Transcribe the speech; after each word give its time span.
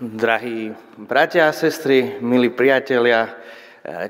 Drahí 0.00 0.72
bratia 0.96 1.52
a 1.52 1.52
sestry, 1.52 2.16
milí 2.24 2.48
priatelia, 2.48 3.28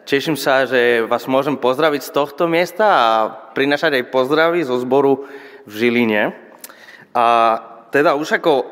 teším 0.06 0.38
sa, 0.38 0.62
že 0.62 1.02
vás 1.02 1.26
môžem 1.26 1.58
pozdraviť 1.58 2.06
z 2.06 2.14
tohto 2.14 2.46
miesta 2.46 2.86
a 2.86 3.06
prinašať 3.50 3.98
aj 3.98 4.10
pozdravy 4.14 4.62
zo 4.62 4.78
zboru 4.78 5.26
v 5.66 5.72
Žiline. 5.74 6.38
A 7.10 7.26
teda 7.90 8.14
už 8.14 8.38
ako 8.38 8.62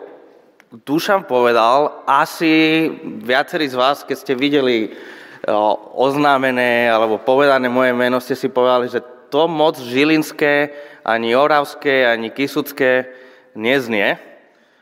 Dušan 0.86 1.26
povedal, 1.26 2.06
asi 2.06 2.86
viacerí 3.26 3.66
z 3.66 3.74
vás, 3.74 4.06
keď 4.06 4.16
ste 4.16 4.38
videli 4.38 4.94
oznámené 5.98 6.86
alebo 6.86 7.18
povedané 7.18 7.66
moje 7.66 7.90
meno, 7.90 8.22
ste 8.22 8.38
si 8.38 8.46
povedali, 8.46 8.86
že 8.86 9.02
to 9.34 9.50
moc 9.50 9.82
žilinské, 9.82 10.70
ani 11.02 11.34
oravské, 11.34 12.06
ani 12.06 12.30
kisucké 12.30 13.10
neznie. 13.58 14.14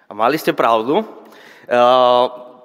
A 0.08 0.12
mali 0.12 0.36
ste 0.36 0.52
pravdu. 0.56 1.04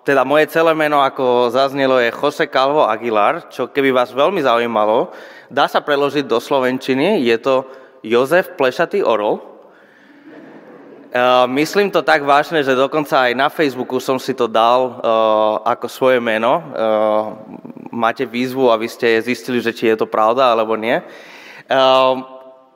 Teda 0.04 0.28
moje 0.28 0.52
celé 0.52 0.76
meno, 0.76 1.00
ako 1.00 1.48
zaznelo, 1.48 2.00
je 2.00 2.12
Jose 2.12 2.48
Calvo 2.52 2.84
Aguilar, 2.84 3.48
čo 3.48 3.72
keby 3.72 3.96
vás 3.96 4.12
veľmi 4.12 4.44
zaujímalo, 4.44 5.16
dá 5.48 5.68
sa 5.68 5.80
preložiť 5.80 6.28
do 6.28 6.44
slovenčiny, 6.44 7.24
je 7.24 7.38
to 7.40 7.64
Jozef 8.04 8.60
Plešatý 8.60 9.00
Orol. 9.00 9.40
Uh, 11.14 11.46
myslím 11.56 11.94
to 11.94 12.02
tak 12.02 12.26
vážne, 12.26 12.66
že 12.66 12.74
dokonca 12.74 13.30
aj 13.30 13.38
na 13.38 13.46
Facebooku 13.46 14.02
som 14.02 14.18
si 14.18 14.34
to 14.34 14.50
dal 14.50 14.98
uh, 14.98 15.62
ako 15.62 15.86
svoje 15.86 16.18
meno. 16.18 16.58
Uh, 16.58 17.38
máte 17.94 18.26
výzvu, 18.26 18.74
aby 18.74 18.90
ste 18.90 19.22
zistili, 19.22 19.62
že 19.62 19.78
či 19.78 19.94
je 19.94 20.02
to 20.02 20.10
pravda 20.10 20.50
alebo 20.50 20.74
nie. 20.74 20.98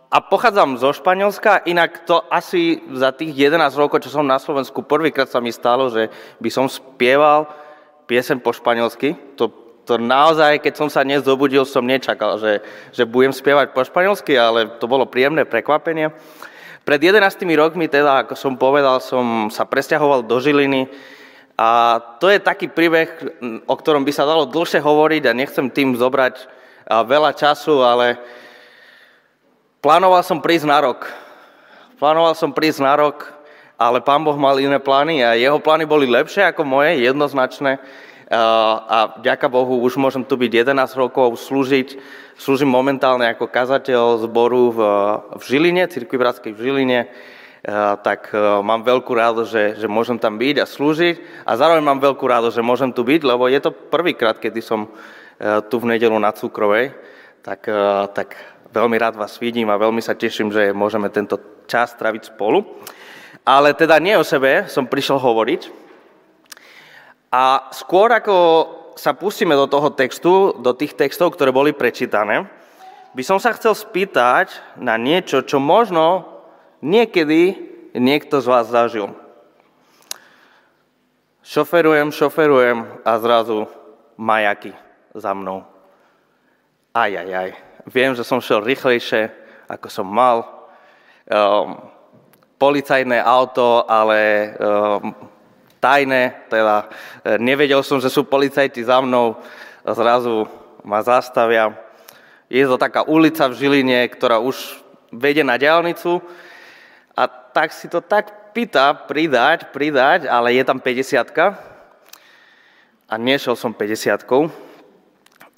A 0.08 0.24
pochádzam 0.24 0.80
zo 0.80 0.96
Španielska, 0.96 1.68
inak 1.68 2.08
to 2.08 2.24
asi 2.32 2.80
za 2.96 3.12
tých 3.12 3.36
11 3.36 3.76
rokov, 3.76 4.08
čo 4.08 4.16
som 4.16 4.24
na 4.24 4.40
Slovensku, 4.40 4.80
prvýkrát 4.80 5.28
sa 5.28 5.44
mi 5.44 5.52
stalo, 5.52 5.92
že 5.92 6.08
by 6.40 6.48
som 6.48 6.72
spieval 6.72 7.52
piesem 8.08 8.40
po 8.40 8.56
španielsky. 8.56 9.20
To, 9.36 9.52
to 9.84 10.00
naozaj, 10.00 10.64
keď 10.64 10.74
som 10.80 10.88
sa 10.88 11.04
dnes 11.04 11.28
zobudil, 11.28 11.68
som 11.68 11.84
nečakal, 11.84 12.40
že, 12.40 12.64
že 12.96 13.04
budem 13.04 13.36
spievať 13.36 13.76
po 13.76 13.84
španielsky, 13.84 14.40
ale 14.40 14.80
to 14.80 14.88
bolo 14.88 15.12
príjemné 15.12 15.44
prekvapenie. 15.44 16.16
Pred 16.88 17.20
11 17.20 17.44
rokmi, 17.60 17.92
teda, 17.92 18.24
ako 18.24 18.40
som 18.40 18.56
povedal, 18.56 19.04
som 19.04 19.52
sa 19.52 19.68
presťahoval 19.68 20.24
do 20.24 20.40
Žiliny 20.40 20.88
a 21.60 22.00
to 22.24 22.32
je 22.32 22.40
taký 22.40 22.72
príbeh, 22.72 23.12
o 23.68 23.76
ktorom 23.76 24.08
by 24.08 24.16
sa 24.16 24.24
dalo 24.24 24.48
dlhšie 24.48 24.80
hovoriť 24.80 25.24
a 25.28 25.36
nechcem 25.36 25.68
tým 25.68 26.00
zobrať 26.00 26.48
veľa 26.88 27.36
času, 27.36 27.84
ale 27.84 28.16
Plánoval 29.88 30.20
som 30.20 30.44
prísť 30.44 30.68
na 30.68 30.84
rok. 30.84 31.08
Plánoval 31.96 32.36
som 32.36 32.52
prísť 32.52 32.84
na 32.84 32.92
rok, 33.00 33.32
ale 33.80 34.04
pán 34.04 34.20
Boh 34.20 34.36
mal 34.36 34.60
iné 34.60 34.84
plány 34.84 35.24
a 35.24 35.40
jeho 35.40 35.64
plány 35.64 35.88
boli 35.88 36.04
lepšie 36.12 36.44
ako 36.44 36.68
moje, 36.68 37.00
jednoznačné. 37.08 37.80
A 38.84 39.16
ďaká 39.24 39.48
Bohu, 39.48 39.80
už 39.80 39.96
môžem 39.96 40.28
tu 40.28 40.36
byť 40.36 40.76
11 40.76 40.92
rokov, 40.92 41.40
slúžiť. 41.40 41.96
Slúžim 42.36 42.68
momentálne 42.68 43.32
ako 43.32 43.48
kazateľ 43.48 44.28
zboru 44.28 44.76
v, 44.76 44.80
Žiline, 45.40 45.88
Cirkvi 45.88 46.20
Bratskej 46.20 46.52
v 46.52 46.64
Žiline. 46.68 47.00
Tak 48.04 48.36
mám 48.68 48.84
veľkú 48.84 49.16
radosť, 49.16 49.48
že, 49.48 49.64
že 49.80 49.88
môžem 49.88 50.20
tam 50.20 50.36
byť 50.36 50.56
a 50.60 50.66
slúžiť. 50.68 51.48
A 51.48 51.56
zároveň 51.56 51.88
mám 51.88 52.04
veľkú 52.04 52.28
radosť, 52.28 52.60
že 52.60 52.68
môžem 52.68 52.92
tu 52.92 53.08
byť, 53.08 53.24
lebo 53.24 53.48
je 53.48 53.64
to 53.64 53.72
prvýkrát, 53.72 54.36
kedy 54.36 54.60
som 54.60 54.92
tu 55.72 55.80
v 55.80 55.96
nedelu 55.96 56.20
na 56.20 56.36
Cukrovej. 56.36 56.92
Tak, 57.40 57.64
tak 58.12 58.36
Veľmi 58.68 59.00
rád 59.00 59.16
vás 59.16 59.40
vidím 59.40 59.72
a 59.72 59.80
veľmi 59.80 60.04
sa 60.04 60.12
teším, 60.12 60.52
že 60.52 60.76
môžeme 60.76 61.08
tento 61.08 61.40
čas 61.72 61.96
traviť 61.96 62.36
spolu. 62.36 62.64
Ale 63.48 63.72
teda 63.72 63.96
nie 64.04 64.20
o 64.20 64.28
sebe 64.28 64.68
som 64.68 64.92
prišiel 64.92 65.24
hovoriť. 65.24 65.62
A 67.32 67.72
skôr 67.72 68.12
ako 68.12 68.36
sa 69.00 69.16
pustíme 69.16 69.56
do 69.56 69.70
toho 69.72 69.94
textu, 69.94 70.52
do 70.60 70.72
tých 70.76 70.98
textov, 71.00 71.32
ktoré 71.32 71.54
boli 71.54 71.72
prečítané, 71.72 72.50
by 73.16 73.24
som 73.24 73.40
sa 73.40 73.56
chcel 73.56 73.72
spýtať 73.72 74.52
na 74.78 75.00
niečo, 75.00 75.42
čo 75.46 75.64
možno 75.64 76.28
niekedy 76.84 77.56
niekto 77.96 78.44
z 78.44 78.48
vás 78.52 78.68
zažil. 78.68 79.16
Šoferujem, 81.48 82.12
šoferujem 82.12 82.84
a 83.08 83.12
zrazu 83.24 83.72
majaky 84.20 84.76
za 85.16 85.32
mnou. 85.32 85.64
Aj, 86.92 87.08
aj, 87.08 87.32
aj. 87.32 87.67
Viem, 87.88 88.12
že 88.20 88.28
som 88.28 88.44
šiel 88.44 88.68
rýchlejšie, 88.68 89.32
ako 89.72 89.88
som 89.88 90.04
mal. 90.04 90.44
Um, 91.24 91.88
policajné 92.60 93.24
auto, 93.24 93.88
ale 93.88 94.52
um, 94.60 95.16
tajné, 95.80 96.52
teda 96.52 96.90
e, 97.24 97.38
nevedel 97.38 97.80
som, 97.86 98.02
že 98.02 98.10
sú 98.10 98.26
policajti 98.26 98.82
za 98.84 99.00
mnou, 99.00 99.38
zrazu 99.86 100.50
ma 100.84 101.00
zastavia. 101.06 101.72
Je 102.52 102.66
to 102.66 102.76
taká 102.76 103.06
ulica 103.06 103.48
v 103.48 103.56
Žiline, 103.56 104.04
ktorá 104.10 104.42
už 104.42 104.82
vedie 105.14 105.46
na 105.46 105.56
diálnicu 105.56 106.20
a 107.16 107.24
tak 107.30 107.72
si 107.72 107.88
to 107.88 108.04
tak 108.04 108.52
pýta 108.52 108.92
pridať, 109.06 109.72
pridať, 109.72 110.28
ale 110.28 110.58
je 110.58 110.64
tam 110.66 110.82
50 110.82 111.24
a 113.08 113.14
nešiel 113.16 113.56
som 113.56 113.72
50 113.72 114.28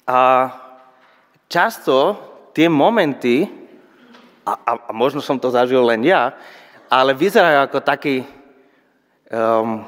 A 0.06 0.20
často 1.50 2.14
tie 2.54 2.70
momenty, 2.70 3.50
a, 4.46 4.54
a, 4.54 4.72
a 4.88 4.90
možno 4.94 5.18
som 5.18 5.36
to 5.36 5.50
zažil 5.50 5.82
len 5.82 6.06
ja, 6.06 6.32
ale 6.86 7.12
vyzerajú 7.12 7.58
ako 7.66 7.78
taký 7.82 8.22
um, 9.30 9.82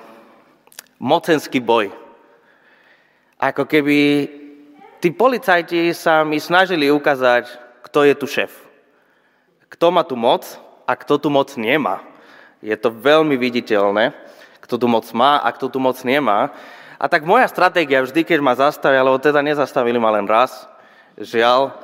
mocenský 0.99 1.63
boj. 1.63 1.91
Ako 3.39 3.67
keby 3.67 3.99
tí 5.03 5.11
policajti 5.11 5.91
sa 5.95 6.23
mi 6.23 6.39
snažili 6.39 6.91
ukázať, 6.91 7.51
kto 7.91 7.99
je 8.07 8.15
tu 8.15 8.27
šéf. 8.31 8.53
Kto 9.67 9.91
má 9.91 10.07
tu 10.07 10.15
moc 10.15 10.47
a 10.87 10.95
kto 10.95 11.19
tu 11.19 11.29
moc 11.31 11.51
nemá. 11.59 12.07
Je 12.63 12.75
to 12.79 12.95
veľmi 12.95 13.35
viditeľné, 13.35 14.15
kto 14.63 14.79
tu 14.79 14.87
moc 14.87 15.03
má 15.11 15.43
a 15.43 15.51
kto 15.51 15.67
tu 15.67 15.83
moc 15.83 15.99
nemá. 16.07 16.55
A 17.03 17.11
tak 17.11 17.27
moja 17.27 17.51
stratégia 17.51 17.99
vždy, 17.99 18.23
keď 18.23 18.39
ma 18.39 18.55
zastavia, 18.55 19.03
lebo 19.03 19.19
teda 19.19 19.43
nezastavili 19.43 19.99
ma 19.99 20.15
len 20.15 20.31
raz, 20.31 20.71
žiaľ, 21.19 21.77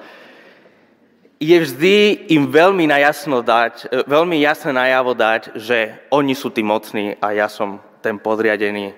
je 1.38 1.54
vždy 1.54 1.96
im 2.34 2.50
veľmi, 2.50 2.90
najasno 2.90 3.46
dať, 3.46 3.74
e, 3.86 4.02
veľmi 4.10 4.42
jasne 4.42 4.74
najavo 4.74 5.14
dať, 5.14 5.54
že 5.54 5.94
oni 6.10 6.34
sú 6.34 6.50
tí 6.50 6.66
mocní 6.66 7.14
a 7.22 7.30
ja 7.30 7.46
som 7.46 7.78
ten 8.02 8.18
podriadený. 8.18 8.90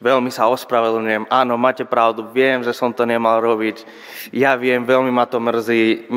Veľmi 0.00 0.32
sa 0.32 0.48
ospravedlňujem. 0.48 1.28
Áno, 1.28 1.60
máte 1.60 1.84
pravdu, 1.84 2.24
viem, 2.32 2.64
že 2.64 2.72
som 2.72 2.88
to 2.88 3.04
nemal 3.04 3.36
robiť. 3.36 3.84
Ja 4.32 4.56
viem, 4.56 4.86
veľmi 4.86 5.12
ma 5.12 5.28
to 5.28 5.36
mrzí. 5.36 6.08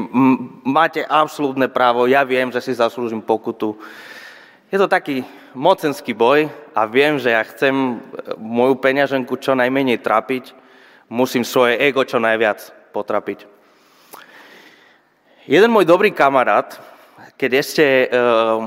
Máte 0.64 1.04
absolútne 1.04 1.68
právo, 1.68 2.08
ja 2.08 2.24
viem, 2.24 2.48
že 2.48 2.64
si 2.64 2.72
zaslúžim 2.72 3.20
pokutu. 3.20 3.76
Je 4.72 4.80
to 4.80 4.88
taký 4.88 5.28
mocenský 5.52 6.16
boj 6.16 6.48
a 6.72 6.82
viem, 6.88 7.20
že 7.20 7.34
ja 7.34 7.44
chcem 7.44 7.74
e, 7.74 7.94
moju 8.38 8.78
peňaženku 8.78 9.42
čo 9.42 9.58
najmenej 9.58 10.06
trapiť. 10.06 10.54
Musím 11.10 11.42
svoje 11.44 11.82
ego 11.82 12.06
čo 12.06 12.22
najviac 12.22 12.94
potrapiť. 12.94 13.53
Jeden 15.44 15.76
môj 15.76 15.84
dobrý 15.84 16.16
kamarát, 16.16 16.80
keď 17.36 17.52
ešte 17.60 17.84
uh, 18.08 18.64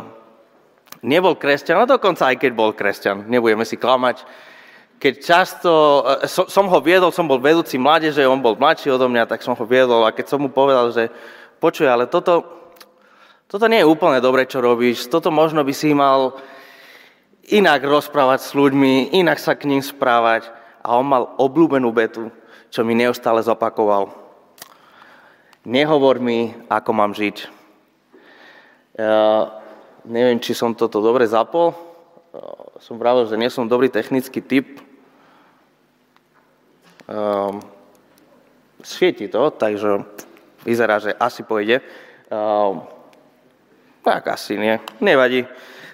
nebol 1.00 1.32
kresťan, 1.32 1.80
a 1.80 1.88
dokonca 1.88 2.28
aj 2.28 2.36
keď 2.36 2.52
bol 2.52 2.76
kresťan, 2.76 3.24
nebudeme 3.32 3.64
si 3.64 3.80
klamať, 3.80 4.20
keď 5.00 5.14
často, 5.24 5.72
uh, 6.04 6.28
so, 6.28 6.44
som 6.52 6.68
ho 6.68 6.78
viedol, 6.84 7.16
som 7.16 7.24
bol 7.24 7.40
vedúci 7.40 7.80
mládeže, 7.80 8.28
on 8.28 8.44
bol 8.44 8.60
mladší 8.60 8.92
odo 8.92 9.08
mňa, 9.08 9.24
tak 9.24 9.40
som 9.40 9.56
ho 9.56 9.64
viedol 9.64 10.04
a 10.04 10.12
keď 10.12 10.36
som 10.36 10.44
mu 10.44 10.52
povedal, 10.52 10.92
že 10.92 11.08
počuj, 11.64 11.88
ale 11.88 12.12
toto, 12.12 12.44
toto 13.48 13.64
nie 13.72 13.80
je 13.80 13.88
úplne 13.88 14.20
dobre, 14.20 14.44
čo 14.44 14.60
robíš, 14.60 15.08
toto 15.08 15.32
možno 15.32 15.64
by 15.64 15.72
si 15.72 15.96
mal 15.96 16.36
inak 17.48 17.88
rozprávať 17.88 18.44
s 18.44 18.52
ľuďmi, 18.52 19.16
inak 19.16 19.40
sa 19.40 19.56
k 19.56 19.64
ním 19.64 19.80
správať. 19.80 20.52
A 20.84 20.92
on 20.92 21.08
mal 21.08 21.34
obľúbenú 21.40 21.88
betu, 21.88 22.28
čo 22.68 22.84
mi 22.84 22.92
neustále 22.92 23.40
zopakoval 23.40 24.25
nehovor 25.66 26.22
mi, 26.22 26.54
ako 26.70 26.90
mám 26.94 27.10
žiť. 27.10 27.36
Ja 28.96 29.50
neviem, 30.06 30.38
či 30.38 30.54
som 30.54 30.72
toto 30.78 31.02
dobre 31.02 31.26
zapol. 31.26 31.74
Som 32.78 33.02
pravil, 33.02 33.26
že 33.26 33.34
nie 33.34 33.50
som 33.50 33.66
dobrý 33.66 33.90
technický 33.90 34.38
typ. 34.38 34.78
Um, 37.06 37.62
svieti 38.82 39.26
to, 39.26 39.50
takže 39.50 40.06
vyzerá, 40.62 41.02
že 41.02 41.10
asi 41.18 41.42
pôjde. 41.42 41.82
Tak 44.06 44.22
asi 44.30 44.54
nie, 44.54 44.78
nevadí. 45.02 45.46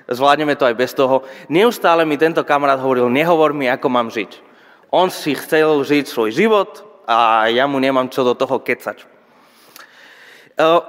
Zvládneme 0.09 0.59
to 0.59 0.69
aj 0.69 0.77
bez 0.77 0.93
toho. 0.93 1.25
Neustále 1.49 2.05
mi 2.05 2.21
tento 2.21 2.45
kamarát 2.45 2.81
hovoril, 2.83 3.09
nehovor 3.09 3.57
mi, 3.57 3.71
ako 3.71 3.89
mám 3.89 4.13
žiť. 4.13 4.53
On 4.93 5.09
si 5.09 5.33
chcel 5.33 5.81
žiť 5.81 6.05
svoj 6.05 6.31
život 6.35 6.85
a 7.09 7.49
ja 7.49 7.65
mu 7.65 7.81
nemám 7.81 8.13
čo 8.13 8.27
do 8.27 8.37
toho 8.37 8.61
kecať. 8.61 9.12
Ehm, 10.57 10.81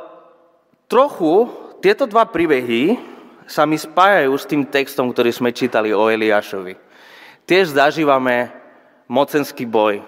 trochu 0.91 1.47
tieto 1.79 2.03
dva 2.03 2.27
príbehy 2.27 2.99
sa 3.47 3.67
mi 3.67 3.75
spájajú 3.75 4.33
s 4.35 4.47
tým 4.47 4.63
textom, 4.67 5.11
ktorý 5.11 5.31
sme 5.31 5.55
čítali 5.55 5.91
o 5.91 6.07
Eliášovi. 6.07 6.79
tiež 7.43 7.75
zažívame 7.75 8.55
mocenský 9.11 9.67
boj. 9.67 9.99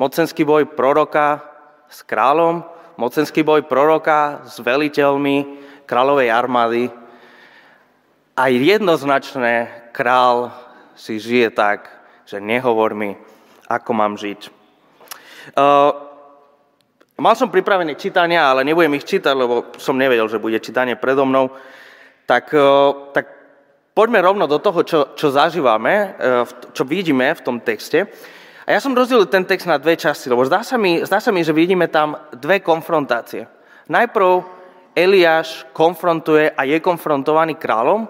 Mocenský 0.00 0.40
boj 0.40 0.64
proroka 0.72 1.44
s 1.92 2.00
kráľom, 2.00 2.64
mocenský 2.96 3.44
boj 3.44 3.68
proroka 3.68 4.40
s 4.48 4.56
veliteľmi 4.56 5.60
kráľovej 5.84 6.28
armády. 6.32 6.84
Aj 8.32 8.48
jednoznačné 8.48 9.68
král 9.92 10.48
si 10.96 11.20
žije 11.20 11.52
tak, 11.52 11.92
že 12.24 12.40
nehovor 12.40 12.96
mi, 12.96 13.20
ako 13.68 13.90
mám 13.92 14.16
žiť. 14.16 14.48
Uh, 15.52 16.07
mal 17.18 17.34
som 17.34 17.50
pripravené 17.50 17.98
čítania, 17.98 18.46
ale 18.46 18.62
nebudem 18.62 18.94
ich 18.94 19.06
čítať, 19.06 19.34
lebo 19.34 19.74
som 19.76 19.98
nevedel, 19.98 20.30
že 20.30 20.38
bude 20.38 20.58
čítanie 20.62 20.94
predo 20.94 21.26
mnou. 21.26 21.50
Tak, 22.24 22.54
uh, 22.54 23.10
tak 23.10 23.26
poďme 23.92 24.22
rovno 24.22 24.46
do 24.46 24.62
toho, 24.62 24.86
čo, 24.86 24.98
čo 25.18 25.34
zažívame, 25.34 26.14
uh, 26.14 26.46
čo 26.70 26.86
vidíme 26.86 27.34
v 27.34 27.44
tom 27.44 27.58
texte. 27.58 28.06
A 28.68 28.76
ja 28.76 28.84
som 28.84 28.92
rozdelil 28.92 29.26
ten 29.32 29.48
text 29.48 29.64
na 29.64 29.80
dve 29.80 29.96
časti, 29.96 30.28
lebo 30.28 30.44
zdá 30.44 30.60
sa 30.60 30.76
mi, 30.76 31.00
zdá 31.00 31.18
sa 31.24 31.32
mi 31.32 31.40
že 31.40 31.56
vidíme 31.56 31.88
tam 31.88 32.14
dve 32.36 32.60
konfrontácie. 32.60 33.48
Najprv 33.88 34.44
Eliáš 34.92 35.64
konfrontuje 35.72 36.52
a 36.52 36.68
je 36.68 36.76
konfrontovaný 36.84 37.56
kráľom 37.56 38.04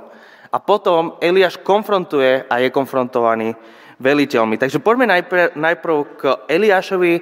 a 0.50 0.58
potom 0.58 1.14
Eliáš 1.22 1.62
konfrontuje 1.62 2.42
a 2.50 2.54
je 2.58 2.74
konfrontovaný 2.74 3.54
veliteľmi. 4.02 4.58
Takže 4.58 4.82
poďme 4.82 5.06
najprv, 5.14 5.54
najprv 5.54 5.96
k 6.18 6.22
Eliášovi 6.50 7.14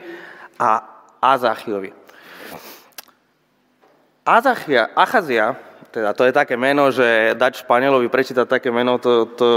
a 0.56 0.95
Azachiovi. 1.26 1.90
Azachia, 4.26 4.90
Achazia, 4.94 5.54
teda 5.94 6.10
to 6.14 6.26
je 6.26 6.34
také 6.34 6.58
meno, 6.58 6.90
že 6.90 7.38
dať 7.38 7.62
Španielovi 7.62 8.10
prečítať 8.10 8.46
také 8.46 8.74
meno, 8.74 8.98
to, 8.98 9.30
to 9.38 9.48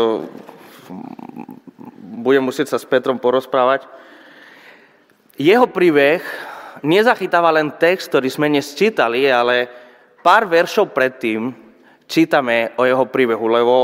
budem 2.22 2.46
musieť 2.46 2.74
sa 2.74 2.78
s 2.78 2.86
Petrom 2.86 3.18
porozprávať. 3.18 3.90
Jeho 5.42 5.66
príbeh 5.66 6.22
nezachytáva 6.86 7.50
len 7.50 7.74
text, 7.76 8.14
ktorý 8.14 8.30
sme 8.30 8.48
dnes 8.48 8.78
čítali, 8.78 9.26
ale 9.26 9.66
pár 10.22 10.46
veršov 10.46 10.94
predtým 10.94 11.50
čítame 12.06 12.78
o 12.78 12.86
jeho 12.86 13.10
príbehu, 13.10 13.46
lebo 13.50 13.76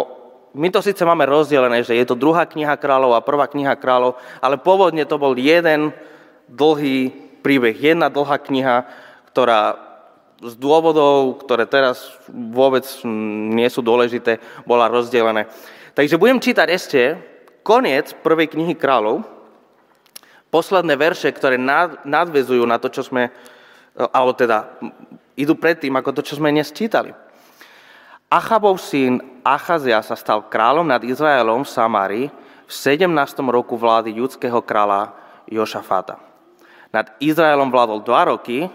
my 0.55 0.71
to 0.71 0.79
síce 0.79 1.03
máme 1.03 1.27
rozdelené, 1.27 1.83
že 1.83 1.97
je 1.97 2.05
to 2.07 2.15
druhá 2.15 2.47
kniha 2.47 2.77
kráľov 2.79 3.17
a 3.17 3.25
prvá 3.25 3.49
kniha 3.51 3.75
kráľov, 3.75 4.15
ale 4.39 4.55
pôvodne 4.61 5.03
to 5.03 5.19
bol 5.19 5.35
jeden 5.35 5.91
dlhý 6.47 7.24
príbeh, 7.45 7.77
jedna 7.77 8.09
dlhá 8.09 8.41
kniha, 8.41 8.89
ktorá 9.29 9.77
z 10.41 10.57
dôvodov, 10.57 11.45
ktoré 11.45 11.69
teraz 11.69 12.09
vôbec 12.27 12.83
nie 13.53 13.69
sú 13.69 13.85
dôležité, 13.85 14.41
bola 14.65 14.89
rozdelené. 14.89 15.45
Takže 15.93 16.17
budem 16.17 16.41
čítať 16.41 16.67
ešte 16.73 17.01
koniec 17.61 18.17
prvej 18.25 18.51
knihy 18.51 18.73
kráľov, 18.73 19.23
posledné 20.49 20.97
verše, 20.97 21.29
ktoré 21.29 21.61
nadvezujú 22.03 22.65
na 22.65 22.81
to, 22.81 22.89
čo 22.89 23.05
sme, 23.05 23.29
alebo 23.93 24.33
teda 24.33 24.75
idú 25.39 25.55
predtým, 25.55 25.93
ako 25.95 26.19
to, 26.19 26.21
čo 26.25 26.41
sme 26.41 26.51
dnes 26.51 26.73
čítali. 26.73 27.13
Achabov 28.27 28.81
syn 28.81 29.21
Achazia 29.45 30.01
sa 30.01 30.17
stal 30.17 30.49
kráľom 30.49 30.89
nad 30.89 31.05
Izraelom 31.05 31.63
v 31.63 31.69
Samárii 31.69 32.27
v 32.65 32.71
17. 32.73 33.07
roku 33.47 33.77
vlády 33.77 34.17
judského 34.17 34.59
kráľa 34.65 35.13
Jošafáta. 35.45 36.34
Nad 36.95 37.11
Izraelom 37.19 37.67
vládol 37.67 38.07
dva 38.07 38.31
roky, 38.31 38.71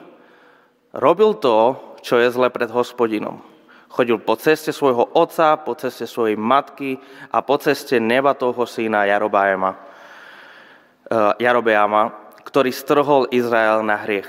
robil 0.92 1.40
to, 1.40 1.72
čo 2.04 2.20
je 2.20 2.28
zle 2.28 2.52
pred 2.52 2.68
hospodinom. 2.68 3.40
Chodil 3.88 4.20
po 4.20 4.36
ceste 4.36 4.76
svojho 4.76 5.08
otca, 5.16 5.56
po 5.56 5.72
ceste 5.72 6.04
svojej 6.04 6.36
matky 6.36 7.00
a 7.32 7.40
po 7.40 7.56
ceste 7.56 7.96
nebatovho 7.96 8.68
syna 8.68 9.08
Jarobáma, 9.08 9.72
eh, 9.72 11.32
Jarobeama, 11.40 12.12
ktorý 12.44 12.68
strhol 12.68 13.32
Izrael 13.32 13.80
na 13.80 13.96
hriech. 13.96 14.28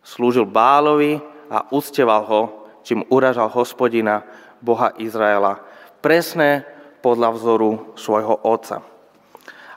Slúžil 0.00 0.48
Bálovi 0.48 1.20
a 1.52 1.68
ucteval 1.76 2.24
ho, 2.24 2.42
čím 2.80 3.04
uražal 3.12 3.52
hospodina, 3.52 4.24
Boha 4.64 4.96
Izraela, 4.96 5.60
presne 6.00 6.64
podľa 7.04 7.36
vzoru 7.36 7.70
svojho 8.00 8.40
otca. 8.44 8.80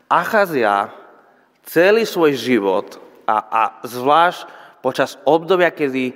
Achazia 0.07 0.91
celý 1.67 2.07
svoj 2.07 2.35
život 2.35 3.03
a, 3.25 3.37
a 3.39 3.61
zvlášť 3.87 4.45
počas 4.83 5.15
obdobia, 5.23 5.71
kedy 5.71 6.15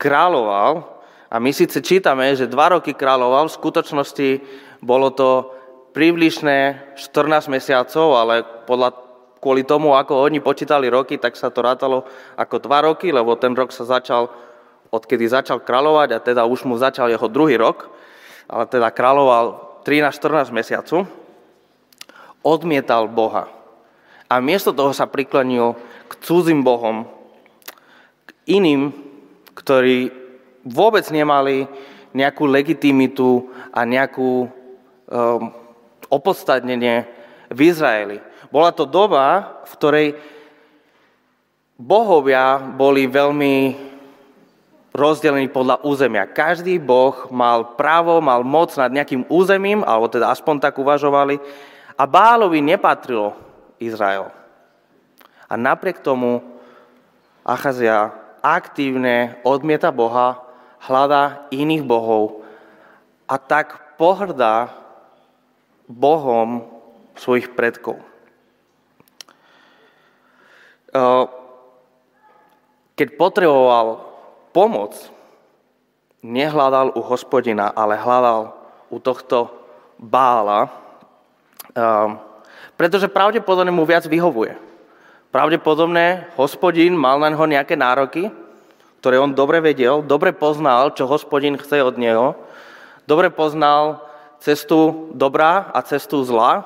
kráľoval, 0.00 0.96
a 1.26 1.36
my 1.42 1.50
síce 1.50 1.82
čítame, 1.82 2.32
že 2.38 2.46
dva 2.46 2.78
roky 2.78 2.94
kráľoval, 2.94 3.50
v 3.50 3.58
skutočnosti 3.58 4.28
bolo 4.78 5.10
to 5.10 5.50
približné 5.90 6.92
14 6.94 7.50
mesiacov, 7.50 8.06
ale 8.14 8.46
podľa, 8.64 8.94
kvôli 9.42 9.66
tomu, 9.66 9.98
ako 9.98 10.22
oni 10.22 10.38
počítali 10.38 10.86
roky, 10.86 11.18
tak 11.18 11.34
sa 11.34 11.50
to 11.50 11.66
rátalo 11.66 12.06
ako 12.38 12.62
dva 12.62 12.86
roky, 12.86 13.10
lebo 13.10 13.34
ten 13.34 13.56
rok 13.58 13.74
sa 13.74 13.82
začal, 13.82 14.30
odkedy 14.94 15.26
začal 15.26 15.60
kráľovať 15.64 16.08
a 16.14 16.22
teda 16.22 16.42
už 16.46 16.62
mu 16.62 16.78
začal 16.78 17.10
jeho 17.10 17.26
druhý 17.26 17.58
rok 17.58 17.90
ale 18.46 18.64
teda 18.70 18.94
kráľoval 18.94 19.82
13-14 19.82 20.54
mesiacu, 20.54 20.96
odmietal 22.42 23.10
Boha. 23.10 23.50
A 24.26 24.42
miesto 24.42 24.74
toho 24.74 24.90
sa 24.90 25.06
priklenil 25.06 25.78
k 26.06 26.12
cudzím 26.22 26.62
bohom, 26.62 27.06
k 28.26 28.30
iným, 28.46 28.94
ktorí 29.54 30.10
vôbec 30.66 31.06
nemali 31.10 31.66
nejakú 32.16 32.48
legitimitu 32.48 33.50
a 33.74 33.84
nejakú 33.84 34.46
um, 34.46 34.50
opodstatnenie 36.08 37.04
v 37.52 37.58
Izraeli. 37.66 38.18
Bola 38.48 38.70
to 38.72 38.86
doba, 38.86 39.58
v 39.66 39.72
ktorej 39.76 40.08
bohovia 41.76 42.56
boli 42.58 43.04
veľmi 43.04 43.54
rozdelený 44.96 45.52
podľa 45.52 45.84
územia. 45.84 46.24
Každý 46.24 46.80
boh 46.80 47.28
mal 47.28 47.76
právo, 47.76 48.16
mal 48.24 48.40
moc 48.40 48.72
nad 48.80 48.88
nejakým 48.88 49.28
územím, 49.28 49.84
alebo 49.84 50.08
teda 50.08 50.32
aspoň 50.32 50.56
tak 50.56 50.80
uvažovali, 50.80 51.36
a 51.96 52.04
Bálovi 52.08 52.64
nepatrilo 52.64 53.36
Izrael. 53.76 54.32
A 55.46 55.54
napriek 55.54 56.02
tomu 56.02 56.42
Achazia 57.46 58.10
aktívne 58.42 59.38
odmieta 59.46 59.94
Boha, 59.94 60.42
hľadá 60.82 61.46
iných 61.54 61.86
bohov 61.86 62.42
a 63.26 63.38
tak 63.38 63.98
pohrdá 63.98 64.70
Bohom 65.86 66.66
svojich 67.14 67.54
predkov. 67.54 68.02
Keď 72.96 73.08
potreboval 73.14 74.02
pomoc 74.50 74.98
nehľadal 76.22 76.98
u 76.98 77.02
hospodina, 77.06 77.70
ale 77.70 77.94
hľadal 77.94 78.56
u 78.90 78.98
tohto 78.98 79.50
bála, 79.98 80.70
pretože 82.74 83.06
pravdepodobne 83.06 83.70
mu 83.70 83.86
viac 83.86 84.06
vyhovuje. 84.06 84.58
Pravdepodobne 85.36 86.32
hospodin 86.40 86.96
mal 86.96 87.20
na 87.20 87.28
neho 87.28 87.44
nejaké 87.44 87.76
nároky, 87.76 88.32
ktoré 89.04 89.20
on 89.20 89.36
dobre 89.36 89.60
vedel, 89.60 90.00
dobre 90.00 90.32
poznal, 90.32 90.96
čo 90.96 91.04
hospodin 91.04 91.60
chce 91.60 91.84
od 91.84 92.00
neho, 92.00 92.32
dobre 93.04 93.28
poznal 93.28 94.00
cestu 94.40 95.12
dobrá 95.12 95.68
a 95.76 95.84
cestu 95.84 96.24
zla 96.24 96.64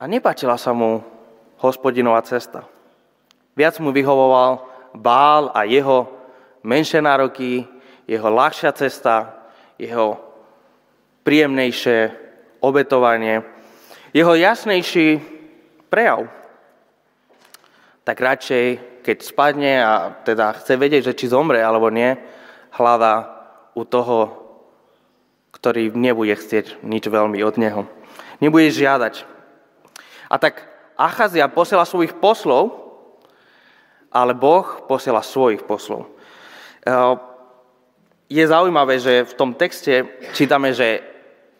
a 0.00 0.08
nepáčila 0.08 0.56
sa 0.56 0.72
mu 0.72 1.04
hospodinová 1.60 2.24
cesta. 2.24 2.64
Viac 3.52 3.76
mu 3.84 3.92
vyhovoval 3.92 4.64
Bál 4.96 5.52
a 5.52 5.68
jeho 5.68 6.08
menšie 6.64 7.04
nároky, 7.04 7.68
jeho 8.08 8.28
ľahšia 8.32 8.72
cesta, 8.72 9.36
jeho 9.76 10.16
príjemnejšie 11.28 12.08
obetovanie, 12.64 13.44
jeho 14.16 14.32
jasnejší 14.32 15.20
prejav. 15.92 16.37
Tak 18.08 18.24
radšej, 18.24 18.66
keď 19.04 19.18
spadne 19.20 19.84
a 19.84 20.16
teda 20.24 20.56
chce 20.56 20.80
vedieť, 20.80 21.12
že 21.12 21.16
či 21.20 21.28
zomre 21.28 21.60
alebo 21.60 21.92
nie, 21.92 22.16
hľadá 22.72 23.36
u 23.76 23.84
toho, 23.84 24.32
ktorý 25.52 25.92
nebude 25.92 26.32
chcieť 26.32 26.80
nič 26.80 27.04
veľmi 27.04 27.36
od 27.44 27.60
neho. 27.60 27.84
Nebude 28.40 28.72
žiadať. 28.72 29.28
A 30.32 30.40
tak 30.40 30.64
Achazia 30.96 31.52
posiela 31.52 31.84
svojich 31.84 32.16
poslov, 32.16 32.80
ale 34.08 34.32
Boh 34.32 34.88
posiela 34.88 35.20
svojich 35.20 35.68
poslov. 35.68 36.08
Eh, 36.88 37.14
je 38.32 38.40
zaujímavé, 38.40 39.04
že 39.04 39.28
v 39.28 39.36
tom 39.36 39.52
texte 39.52 40.08
čítame, 40.32 40.72
že 40.72 41.04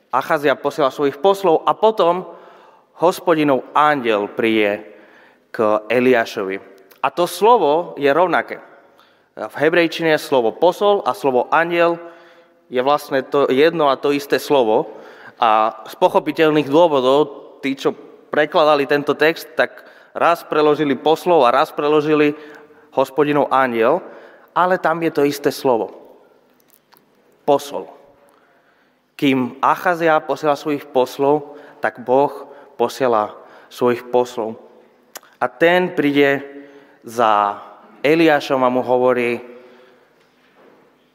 Achazia 0.09 0.57
posiela 0.57 0.89
svojich 0.89 1.21
poslov 1.21 1.61
a 1.69 1.77
potom 1.77 2.25
hospodinov 2.97 3.69
ándiel 3.77 4.25
príde 4.33 4.88
k 5.49 5.85
Eliášovi. 5.89 6.57
A 6.99 7.07
to 7.09 7.25
slovo 7.25 7.95
je 7.95 8.09
rovnaké. 8.11 8.59
V 9.39 9.55
hebrejčine 9.55 10.19
je 10.19 10.21
slovo 10.21 10.51
posol 10.51 10.99
a 11.07 11.15
slovo 11.15 11.47
aniel 11.47 11.95
je 12.67 12.81
vlastne 12.83 13.23
to 13.23 13.47
jedno 13.47 13.87
a 13.87 13.97
to 13.97 14.11
isté 14.11 14.35
slovo. 14.35 14.99
A 15.39 15.83
z 15.87 15.95
pochopiteľných 15.95 16.67
dôvodov 16.67 17.19
tí, 17.63 17.73
čo 17.73 17.95
prekladali 18.29 18.85
tento 18.85 19.15
text, 19.15 19.47
tak 19.55 19.87
raz 20.11 20.43
preložili 20.43 20.99
poslov 20.99 21.47
a 21.47 21.55
raz 21.55 21.71
preložili 21.71 22.35
hospodinov 22.91 23.47
aniel, 23.49 24.03
ale 24.51 24.75
tam 24.75 24.99
je 24.99 25.11
to 25.13 25.23
isté 25.23 25.49
slovo. 25.55 25.95
Posol. 27.47 27.87
Kým 29.15 29.57
Achazia 29.63 30.19
posiela 30.19 30.59
svojich 30.59 30.83
poslov, 30.91 31.57
tak 31.79 32.03
Boh 32.03 32.51
posiela 32.75 33.39
svojich 33.71 34.03
poslov. 34.11 34.68
A 35.39 35.45
ten 35.47 35.95
príde 35.95 36.43
za 37.03 37.63
Eliášom 38.03 38.59
a 38.63 38.69
mu 38.71 38.83
hovorí, 38.83 39.39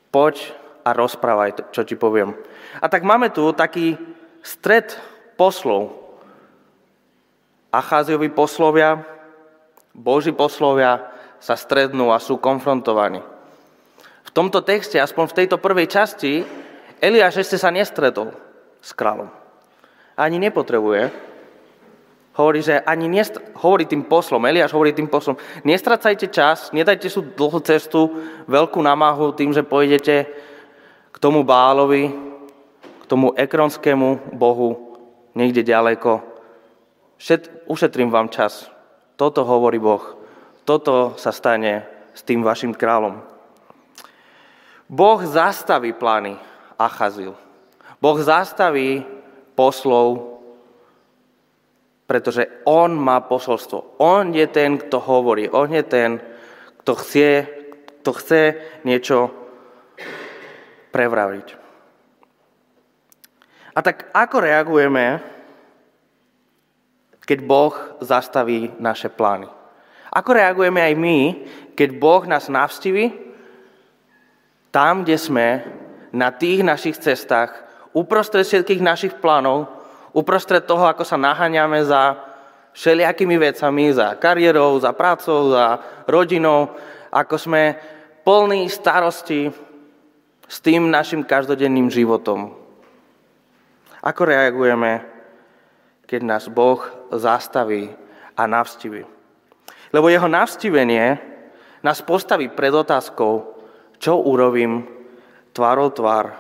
poď 0.09 0.53
a 0.85 0.93
rozprávaj, 0.93 1.73
čo 1.73 1.85
ti 1.85 1.97
poviem. 1.97 2.37
A 2.81 2.89
tak 2.89 3.05
máme 3.05 3.33
tu 3.33 3.53
taký 3.53 3.97
stred 4.45 4.97
poslov. 5.37 5.97
Acháziovi 7.73 8.31
poslovia, 8.31 9.03
Boží 9.97 10.31
poslovia 10.31 11.11
sa 11.41 11.59
strednú 11.59 12.13
a 12.15 12.23
sú 12.23 12.39
konfrontovaní. 12.39 13.21
V 14.25 14.31
tomto 14.31 14.65
texte, 14.65 14.97
aspoň 15.01 15.25
v 15.31 15.37
tejto 15.43 15.57
prvej 15.61 15.87
časti, 15.91 16.45
Eliáš 17.03 17.45
ešte 17.45 17.61
sa 17.61 17.69
nestretol 17.69 18.33
s 18.81 18.91
kráľom. 18.97 19.29
Ani 20.15 20.39
nepotrebuje. 20.39 21.34
Hovorí, 22.35 22.67
že 22.67 22.83
ani 22.83 23.07
nestr- 23.07 23.39
hovorí 23.63 23.87
tým 23.87 24.03
poslom, 24.03 24.43
Eliáš 24.43 24.75
hovorí 24.75 24.91
tým 24.91 25.07
poslom, 25.07 25.39
nestracajte 25.63 26.27
čas, 26.35 26.75
nedajte 26.75 27.07
sú 27.07 27.23
dlhú 27.23 27.63
cestu, 27.63 28.11
veľkú 28.51 28.83
námahu 28.83 29.39
tým, 29.39 29.55
že 29.55 29.63
pôjdete 29.63 30.27
k 31.15 31.17
tomu 31.23 31.47
Bálovi, 31.47 32.11
k 33.03 33.05
tomu 33.07 33.31
ekronskému 33.39 34.35
Bohu, 34.35 34.99
niekde 35.39 35.63
ďaleko. 35.63 36.27
Všet, 37.23 37.71
ušetrím 37.71 38.11
vám 38.11 38.27
čas. 38.27 38.67
Toto 39.15 39.47
hovorí 39.47 39.79
Boh. 39.79 40.03
Toto 40.67 41.15
sa 41.15 41.31
stane 41.31 41.87
s 42.19 42.27
tým 42.27 42.43
vašim 42.43 42.75
kráľom. 42.75 43.23
Boh 44.91 45.21
zastaví 45.23 45.95
plány 45.95 46.35
Achazil. 46.75 47.39
Boh 48.03 48.19
zastaví 48.19 49.07
poslov, 49.55 50.34
pretože 52.05 52.65
on 52.69 52.93
má 52.93 53.25
posolstvo. 53.25 54.01
On 54.01 54.29
je 54.33 54.45
ten, 54.53 54.77
kto 54.77 55.01
hovorí. 55.01 55.49
On 55.49 55.69
je 55.69 55.83
ten, 55.83 56.21
kto 56.85 56.93
chce, 57.01 57.31
kto 58.05 58.11
chce 58.13 58.43
niečo 58.85 59.33
prevraviť. 60.93 61.49
A 63.75 63.79
tak 63.83 64.15
ako 64.15 64.37
reagujeme, 64.39 65.19
keď 67.25 67.39
Boh 67.43 67.75
zastaví 68.05 68.71
naše 68.79 69.11
plány? 69.11 69.51
Ako 70.15 70.31
reagujeme 70.31 70.79
aj 70.79 70.95
my, 70.95 71.19
keď 71.75 71.89
Boh 71.99 72.23
nás 72.31 72.47
navštívi 72.47 73.25
tam, 74.71 75.03
kde 75.03 75.19
sme, 75.19 75.49
na 76.15 76.31
tých 76.31 76.63
našich 76.63 76.99
cestách, 77.03 77.51
uprostred 77.91 78.47
všetkých 78.47 78.79
našich 78.79 79.15
plánov, 79.19 79.67
uprostred 80.15 80.63
toho, 80.65 80.87
ako 80.87 81.03
sa 81.03 81.19
naháňame 81.19 81.83
za 81.83 82.17
všelijakými 82.75 83.37
vecami, 83.39 83.91
za 83.91 84.15
kariérou, 84.15 84.79
za 84.79 84.95
prácou, 84.95 85.51
za 85.51 85.83
rodinou, 86.07 86.71
ako 87.11 87.35
sme 87.39 87.79
plní 88.23 88.71
starosti 88.71 89.51
s 90.47 90.57
tým 90.63 90.91
našim 90.91 91.27
každodenným 91.27 91.91
životom. 91.91 92.55
Ako 94.05 94.23
reagujeme, 94.29 95.03
keď 96.05 96.21
nás 96.23 96.45
Boh 96.47 96.83
zastaví 97.11 97.91
a 98.37 98.43
navstívi? 98.45 99.07
Lebo 99.95 100.11
jeho 100.11 100.27
navstívenie 100.27 101.19
nás 101.81 102.03
postaví 102.03 102.51
pred 102.51 102.75
otázkou, 102.75 103.55
čo 104.03 104.21
urobím 104.21 104.85
tvárou 105.55 105.89
tvár 105.95 106.35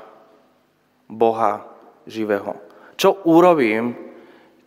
Boha 1.07 1.65
živého. 2.05 2.59
Čo 2.95 3.27
urobím, 3.27 3.95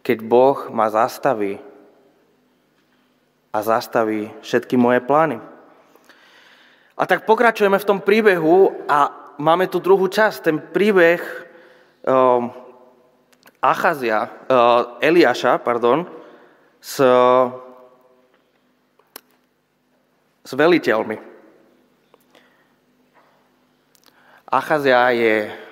keď 0.04 0.18
Boh 0.24 0.68
ma 0.72 0.92
zastaví 0.92 1.60
a 3.52 3.58
zastaví 3.64 4.32
všetky 4.44 4.76
moje 4.76 5.00
plány? 5.00 5.40
A 6.98 7.04
tak 7.06 7.30
pokračujeme 7.30 7.78
v 7.78 7.88
tom 7.88 8.00
príbehu 8.02 8.74
a 8.90 9.14
máme 9.38 9.70
tu 9.70 9.78
druhú 9.78 10.10
časť, 10.10 10.38
ten 10.44 10.58
príbeh 10.58 11.22
um, 12.04 12.50
Achazia, 13.62 14.26
uh, 14.26 14.98
Eliáša, 15.02 15.62
pardon, 15.62 16.10
s, 16.82 17.02
s 20.42 20.52
veliteľmi. 20.54 21.18
Achazia 24.48 25.12
je 25.12 25.67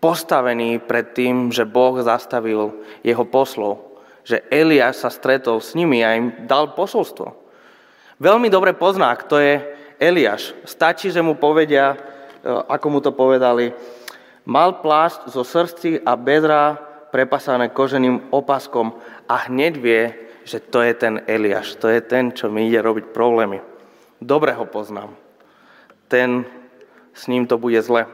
postavený 0.00 0.80
pred 0.80 1.12
tým, 1.12 1.52
že 1.52 1.68
Boh 1.68 2.00
zastavil 2.00 2.72
jeho 3.04 3.24
poslov, 3.28 4.00
že 4.24 4.42
Eliáš 4.48 5.04
sa 5.04 5.10
stretol 5.12 5.60
s 5.60 5.76
nimi 5.76 6.00
a 6.00 6.16
im 6.16 6.48
dal 6.48 6.72
posolstvo. 6.72 7.36
Veľmi 8.20 8.52
dobre 8.52 8.76
pozná, 8.76 9.12
kto 9.16 9.40
je 9.40 9.54
Eliáš. 10.00 10.56
Stačí, 10.64 11.12
že 11.12 11.24
mu 11.24 11.36
povedia, 11.36 11.92
e, 11.92 11.96
ako 12.48 12.86
mu 12.88 12.98
to 13.00 13.12
povedali, 13.12 13.72
mal 14.44 14.80
plášť 14.80 15.32
zo 15.32 15.44
srdci 15.44 16.00
a 16.04 16.16
bedra 16.16 16.76
prepasané 17.12 17.72
koženým 17.72 18.32
opaskom 18.32 18.96
a 19.28 19.48
hneď 19.48 19.72
vie, 19.76 20.02
že 20.44 20.60
to 20.60 20.80
je 20.80 20.92
ten 20.96 21.20
Eliáš, 21.28 21.76
to 21.76 21.88
je 21.88 22.00
ten, 22.00 22.32
čo 22.32 22.48
mi 22.48 22.68
ide 22.68 22.80
robiť 22.80 23.12
problémy. 23.12 23.60
Dobre 24.20 24.52
ho 24.52 24.64
poznám. 24.68 25.16
Ten, 26.08 26.44
s 27.16 27.24
ním 27.28 27.48
to 27.48 27.56
bude 27.56 27.80
zle. 27.80 28.04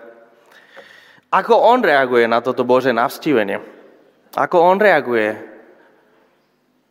Ako 1.37 1.61
on 1.61 1.85
reaguje 1.85 2.25
na 2.25 2.41
toto 2.41 2.65
Bože 2.65 2.97
navštívenie? 2.97 3.61
Ako 4.33 4.57
on 4.57 4.81
reaguje 4.81 5.37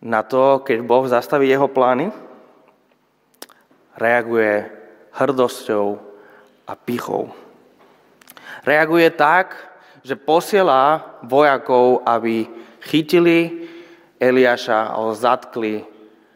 na 0.06 0.22
to, 0.22 0.62
keď 0.62 0.86
Boh 0.86 1.10
zastaví 1.10 1.50
jeho 1.50 1.66
plány? 1.66 2.14
Reaguje 3.98 4.70
hrdosťou 5.18 5.98
a 6.70 6.74
pichou. 6.78 7.34
Reaguje 8.62 9.10
tak, 9.18 9.58
že 10.06 10.14
posiela 10.14 11.18
vojakov, 11.25 12.06
aby 12.06 12.46
chytili 12.86 13.66
Eliáša 14.22 14.94
a 14.94 15.02
ho 15.02 15.18
zatkli, 15.18 15.82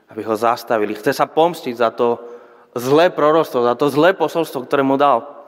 aby 0.10 0.22
ho 0.26 0.34
zastavili. 0.34 0.98
Chce 0.98 1.14
sa 1.14 1.30
pomstiť 1.30 1.78
za 1.78 1.94
to 1.94 2.18
zlé 2.74 3.14
prorostvo, 3.14 3.70
za 3.70 3.78
to 3.78 3.86
zlé 3.94 4.18
posolstvo, 4.18 4.66
ktoré 4.66 4.82
mu 4.82 4.98
dal. 4.98 5.39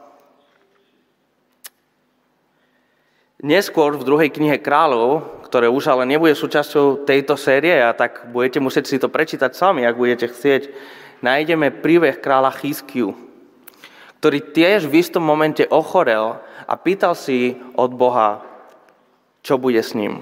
Neskôr 3.41 3.98
v 3.98 4.05
druhej 4.05 4.29
knihe 4.29 4.62
kráľov, 4.62 5.41
ktoré 5.50 5.65
už 5.65 5.89
ale 5.89 6.05
nebude 6.05 6.38
súčasťou 6.38 7.10
tejto 7.10 7.33
série, 7.33 7.74
a 7.74 7.89
tak 7.89 8.29
budete 8.29 8.62
musieť 8.62 8.86
si 8.86 9.01
to 9.01 9.10
prečítať 9.10 9.57
sami, 9.57 9.81
ak 9.81 9.98
budete 9.98 10.29
chcieť, 10.29 10.69
nájdeme 11.25 11.74
príbeh 11.81 12.21
kráľa 12.21 12.53
Chyskiu, 12.62 13.17
ktorý 14.21 14.53
tiež 14.53 14.86
v 14.86 15.01
istom 15.01 15.25
momente 15.25 15.65
ochorel 15.74 16.38
a 16.69 16.74
pýtal 16.77 17.17
si 17.17 17.57
od 17.74 17.89
Boha, 17.98 18.45
čo 19.41 19.57
bude 19.57 19.81
s 19.81 19.98
ním. 19.98 20.21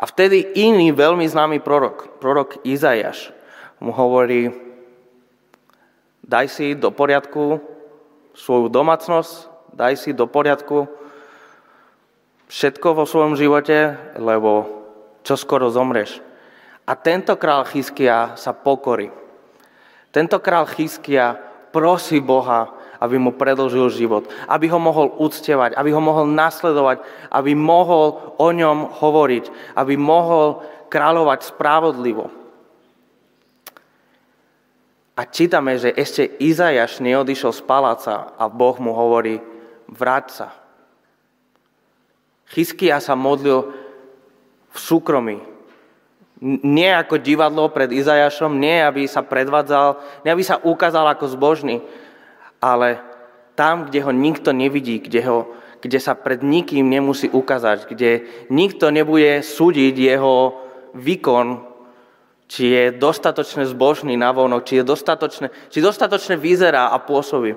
A 0.00 0.08
vtedy 0.08 0.56
iný 0.56 0.96
veľmi 0.96 1.28
známy 1.28 1.60
prorok, 1.60 2.16
prorok 2.24 2.56
Izajaš, 2.64 3.36
mu 3.84 3.92
hovorí, 3.92 4.48
daj 6.24 6.48
si 6.48 6.72
do 6.72 6.88
poriadku 6.88 7.60
svoju 8.32 8.72
domácnosť, 8.72 9.32
daj 9.76 9.94
si 10.00 10.16
do 10.16 10.24
poriadku 10.24 11.03
všetko 12.48 12.88
vo 12.96 13.04
svojom 13.08 13.34
živote, 13.36 13.96
lebo 14.20 14.68
čo 15.24 15.34
skoro 15.34 15.72
zomreš. 15.72 16.20
A 16.84 16.92
tento 16.94 17.40
král 17.40 17.64
Chyskia 17.64 18.36
sa 18.36 18.52
pokorí. 18.52 19.08
Tento 20.12 20.36
král 20.38 20.68
Chyskia 20.68 21.40
prosí 21.72 22.20
Boha, 22.20 22.76
aby 23.00 23.18
mu 23.18 23.34
predlžil 23.34 23.90
život, 23.90 24.30
aby 24.46 24.70
ho 24.70 24.78
mohol 24.78 25.10
uctievať, 25.18 25.74
aby 25.74 25.90
ho 25.90 26.00
mohol 26.00 26.30
nasledovať, 26.30 27.02
aby 27.32 27.52
mohol 27.56 28.36
o 28.38 28.48
ňom 28.52 28.94
hovoriť, 29.00 29.74
aby 29.74 29.94
mohol 29.98 30.62
kráľovať 30.92 31.50
spravodlivo. 31.50 32.30
A 35.14 35.22
čítame, 35.30 35.78
že 35.78 35.94
ešte 35.94 36.26
Izajaš 36.26 36.98
neodišiel 36.98 37.54
z 37.54 37.62
paláca 37.62 38.34
a 38.34 38.50
Boh 38.50 38.74
mu 38.82 38.94
hovorí, 38.94 39.38
vráť 39.86 40.26
sa, 40.30 40.48
Chyskia 42.50 43.00
sa 43.00 43.16
modlil 43.16 43.72
v 44.74 44.78
súkromí. 44.78 45.38
Nie 46.44 46.98
ako 47.00 47.22
divadlo 47.22 47.72
pred 47.72 47.88
Izajašom, 47.88 48.58
nie 48.60 48.82
aby 48.84 49.08
sa 49.08 49.24
predvádzal, 49.24 49.96
nie 50.26 50.30
aby 50.34 50.44
sa 50.44 50.60
ukázal 50.60 51.08
ako 51.08 51.30
zbožný, 51.30 51.80
ale 52.60 53.00
tam, 53.54 53.88
kde 53.88 54.02
ho 54.04 54.12
nikto 54.12 54.50
nevidí, 54.50 54.98
kde, 55.00 55.24
ho, 55.24 55.38
kde 55.80 55.98
sa 56.02 56.12
pred 56.18 56.42
nikým 56.42 56.90
nemusí 56.90 57.30
ukázať, 57.30 57.88
kde 57.88 58.10
nikto 58.50 58.90
nebude 58.90 59.40
súdiť 59.40 59.94
jeho 59.94 60.58
výkon, 60.92 61.74
či 62.44 62.70
je 62.70 62.84
dostatočne 62.92 63.64
zbožný 63.64 64.20
na 64.20 64.30
vonok, 64.34 64.68
či, 64.68 64.82
je 64.82 64.84
dostatočne, 64.84 65.48
či 65.72 65.80
dostatočne 65.80 66.36
vyzerá 66.36 66.92
a 66.92 67.00
pôsobí. 67.00 67.56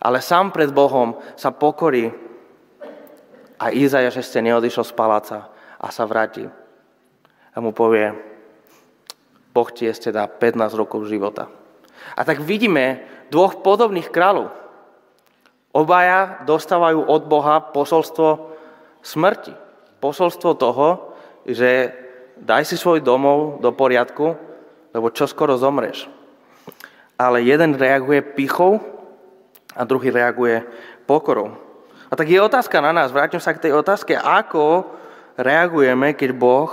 Ale 0.00 0.20
sám 0.20 0.52
pred 0.52 0.68
Bohom 0.72 1.16
sa 1.40 1.52
pokorí 1.52 2.29
a 3.60 3.68
Izajaš 3.68 4.24
ešte 4.24 4.40
neodišiel 4.40 4.88
z 4.88 4.96
paláca 4.96 5.38
a 5.76 5.92
sa 5.92 6.08
vráti. 6.08 6.48
A 7.52 7.56
mu 7.60 7.76
povie, 7.76 8.16
Boh 9.52 9.68
ti 9.68 9.84
ešte 9.84 10.08
dá 10.08 10.24
15 10.24 10.72
rokov 10.72 11.04
života. 11.04 11.52
A 12.16 12.24
tak 12.24 12.40
vidíme 12.40 13.04
dvoch 13.28 13.60
podobných 13.60 14.08
kráľov. 14.08 14.48
Obaja 15.76 16.40
dostávajú 16.48 17.04
od 17.04 17.22
Boha 17.28 17.60
posolstvo 17.60 18.56
smrti. 19.04 19.52
Posolstvo 20.00 20.56
toho, 20.56 21.12
že 21.44 21.92
daj 22.40 22.64
si 22.64 22.80
svoj 22.80 23.04
domov 23.04 23.60
do 23.60 23.70
poriadku, 23.76 24.34
lebo 24.96 25.12
čo 25.12 25.28
skoro 25.28 25.60
zomreš. 25.60 26.08
Ale 27.20 27.44
jeden 27.44 27.76
reaguje 27.76 28.24
pichou 28.24 28.80
a 29.76 29.84
druhý 29.84 30.08
reaguje 30.08 30.64
pokorou. 31.04 31.69
A 32.10 32.18
tak 32.18 32.26
je 32.26 32.42
otázka 32.42 32.82
na 32.82 32.90
nás, 32.90 33.14
vrátim 33.14 33.38
sa 33.38 33.54
k 33.54 33.70
tej 33.70 33.72
otázke, 33.78 34.18
ako 34.18 34.82
reagujeme, 35.38 36.18
keď 36.18 36.30
Boh 36.34 36.70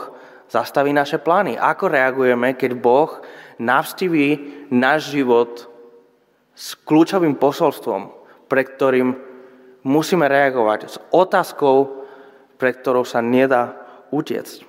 zastaví 0.50 0.90
naše 0.90 1.22
plány. 1.22 1.56
Ako 1.62 1.94
reagujeme, 1.94 2.58
keď 2.58 2.74
Boh 2.74 3.22
navštíví 3.62 4.28
náš 4.74 5.14
život 5.14 5.70
s 6.58 6.74
kľúčovým 6.74 7.38
posolstvom, 7.38 8.10
pre 8.50 8.66
ktorým 8.66 9.14
musíme 9.86 10.26
reagovať, 10.26 10.80
s 10.90 10.98
otázkou, 11.14 12.02
pre 12.58 12.74
ktorou 12.74 13.06
sa 13.06 13.22
nedá 13.22 13.78
utiecť. 14.10 14.66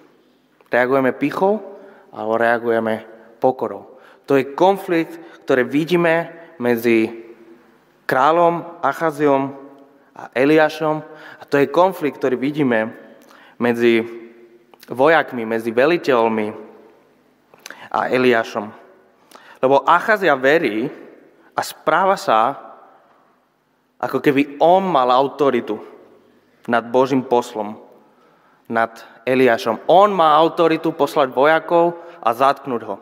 Reagujeme 0.68 1.16
pichou 1.16 1.64
alebo 2.12 2.36
reagujeme 2.36 3.08
pokorou. 3.40 3.96
To 4.28 4.36
je 4.36 4.52
konflikt, 4.52 5.16
ktorý 5.48 5.64
vidíme 5.64 6.28
medzi 6.60 7.08
kráľom 8.04 8.84
Achaziom 8.84 9.56
a 10.18 10.34
Eliášom 10.34 10.98
a 11.38 11.42
to 11.46 11.62
je 11.62 11.70
konflikt, 11.70 12.18
ktorý 12.18 12.34
vidíme 12.34 12.90
medzi 13.62 14.02
vojakmi, 14.90 15.46
medzi 15.46 15.70
veliteľmi 15.70 16.48
a 17.94 18.10
Eliášom. 18.10 18.66
Lebo 19.62 19.86
Achazia 19.86 20.34
verí 20.34 20.90
a 21.54 21.60
správa 21.62 22.18
sa, 22.18 22.54
ako 23.98 24.18
keby 24.22 24.58
on 24.62 24.86
mal 24.86 25.10
autoritu 25.10 25.78
nad 26.70 26.86
Božím 26.86 27.26
poslom, 27.26 27.78
nad 28.70 28.94
Eliášom. 29.26 29.82
On 29.90 30.12
má 30.12 30.36
autoritu 30.38 30.94
poslať 30.94 31.34
vojakov 31.34 31.98
a 32.22 32.30
zatknúť 32.30 32.82
ho. 32.86 32.96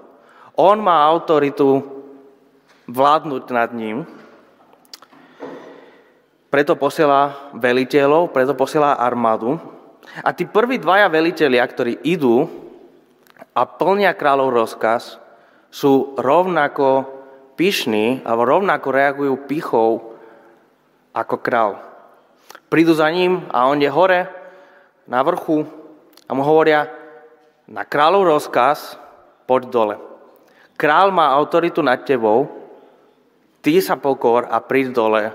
On 0.56 0.78
má 0.80 1.04
autoritu 1.04 1.85
vládnuť 2.88 3.44
nad 3.52 3.70
ním. 3.76 4.08
Preto 6.46 6.78
posiela 6.78 7.50
veliteľov, 7.58 8.30
preto 8.30 8.54
posiela 8.54 8.94
armádu. 8.94 9.58
A 10.22 10.30
tí 10.30 10.46
prví 10.46 10.78
dvaja 10.78 11.10
veliteľia, 11.10 11.66
ktorí 11.66 11.92
idú 12.06 12.46
a 13.52 13.66
plnia 13.66 14.14
kráľov 14.14 14.54
rozkaz, 14.54 15.18
sú 15.72 16.14
rovnako 16.14 17.04
pyšní 17.58 18.22
alebo 18.22 18.46
rovnako 18.46 18.88
reagujú 18.94 19.34
pichou 19.48 20.14
ako 21.10 21.36
král. 21.42 21.82
Prídu 22.70 22.94
za 22.94 23.08
ním 23.10 23.44
a 23.50 23.66
on 23.66 23.82
je 23.82 23.90
hore, 23.90 24.30
na 25.06 25.22
vrchu 25.22 25.66
a 26.26 26.30
mu 26.34 26.42
hovoria, 26.42 26.90
na 27.66 27.82
kráľov 27.82 28.38
rozkaz, 28.38 28.94
poď 29.46 29.62
dole. 29.70 29.96
Král 30.78 31.10
má 31.10 31.32
autoritu 31.34 31.80
nad 31.82 32.02
tebou, 32.04 32.46
ty 33.64 33.80
sa 33.82 33.96
pokor 33.96 34.46
a 34.46 34.61
príď 34.61 34.92
dole, 34.92 35.35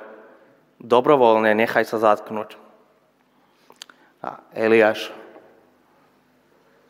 dobrovoľne, 0.81 1.53
nechaj 1.53 1.85
sa 1.85 2.01
zatknúť. 2.01 2.57
A 4.21 4.41
Eliáš 4.53 5.13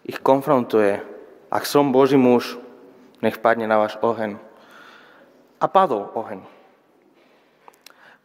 ich 0.07 0.19
konfrontuje. 0.19 1.03
Ak 1.51 1.67
som 1.67 1.91
Boží 1.91 2.15
muž, 2.15 2.55
nech 3.19 3.37
padne 3.39 3.67
na 3.67 3.77
váš 3.77 3.99
oheň. 3.99 4.39
A 5.61 5.65
padol 5.67 6.09
oheň. 6.15 6.41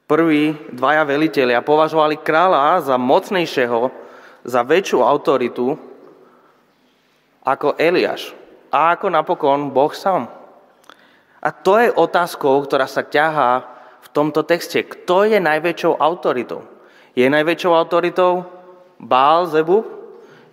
Prví 0.06 0.54
dvaja 0.70 1.02
veliteľia 1.02 1.66
považovali 1.66 2.22
kráľa 2.22 2.78
za 2.86 2.94
mocnejšieho, 2.94 3.90
za 4.46 4.62
väčšiu 4.62 5.02
autoritu 5.02 5.74
ako 7.42 7.74
Eliáš. 7.74 8.30
A 8.70 8.94
ako 8.94 9.10
napokon 9.10 9.74
Boh 9.74 9.90
sám. 9.90 10.30
A 11.42 11.50
to 11.50 11.78
je 11.78 11.90
otázkou, 11.90 12.62
ktorá 12.62 12.86
sa 12.86 13.02
ťahá 13.02 13.75
v 14.06 14.08
tomto 14.14 14.46
texte. 14.46 14.86
Kto 14.86 15.26
je 15.26 15.42
najväčšou 15.42 15.98
autoritou? 15.98 16.62
Je 17.18 17.26
najväčšou 17.26 17.72
autoritou 17.74 18.46
Bál 19.02 19.50
Zebu? 19.50 19.82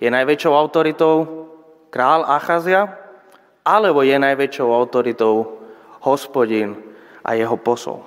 Je 0.02 0.10
najväčšou 0.10 0.54
autoritou 0.58 1.46
král 1.94 2.26
Achazia? 2.26 2.90
Alebo 3.62 4.02
je 4.02 4.18
najväčšou 4.18 4.68
autoritou 4.74 5.62
hospodin 6.02 6.76
a 7.22 7.38
jeho 7.38 7.56
posol? 7.62 8.02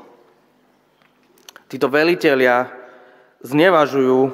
Títo 1.71 1.89
velitelia 1.89 2.69
znevažujú 3.43 4.31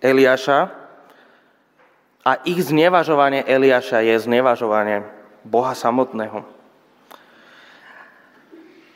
Eliáša 0.00 0.58
a 2.24 2.32
ich 2.44 2.60
znevažovanie 2.64 3.44
Eliáša 3.44 4.04
je 4.04 4.16
znevažovanie 4.20 5.04
Boha 5.44 5.72
samotného. 5.72 6.59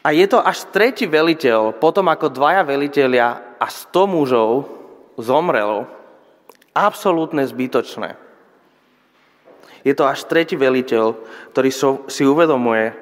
A 0.05 0.13
je 0.13 0.29
to 0.29 0.37
až 0.37 0.69
tretí 0.69 1.09
veliteľ, 1.09 1.81
potom 1.81 2.13
ako 2.13 2.29
dvaja 2.29 2.61
velitelia 2.61 3.57
a 3.57 3.67
sto 3.73 4.05
mužov 4.05 4.69
zomrelo, 5.17 5.89
absolútne 6.77 7.41
zbytočné. 7.49 8.21
Je 9.81 9.97
to 9.97 10.05
až 10.05 10.29
tretí 10.29 10.61
veliteľ, 10.61 11.17
ktorý 11.57 11.71
si 12.13 12.23
uvedomuje, 12.25 12.93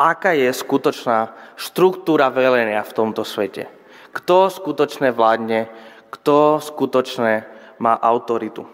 aká 0.00 0.32
je 0.32 0.48
skutočná 0.52 1.36
štruktúra 1.60 2.32
velenia 2.32 2.80
v 2.84 2.92
tomto 2.92 3.24
svete. 3.24 3.68
Kto 4.16 4.48
skutočne 4.48 5.12
vládne, 5.12 5.68
kto 6.08 6.60
skutočne 6.60 7.44
má 7.76 8.00
autoritu. 8.00 8.64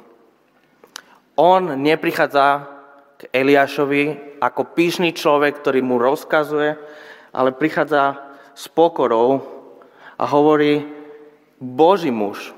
On 1.34 1.62
neprichádza 1.66 2.66
k 3.18 3.20
Eliášovi 3.34 4.38
ako 4.38 4.74
píšný 4.74 5.10
človek, 5.14 5.62
ktorý 5.62 5.82
mu 5.82 5.98
rozkazuje, 5.98 6.78
ale 7.32 7.56
prichádza 7.56 8.20
s 8.52 8.68
pokorou 8.68 9.40
a 10.20 10.24
hovorí, 10.28 10.84
Boží 11.62 12.12
muž. 12.12 12.52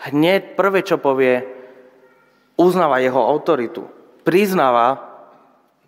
Hneď 0.00 0.56
prvé, 0.56 0.80
čo 0.80 0.96
povie, 0.96 1.44
uznáva 2.56 3.04
jeho 3.04 3.20
autoritu. 3.20 3.84
Priznáva, 4.24 4.96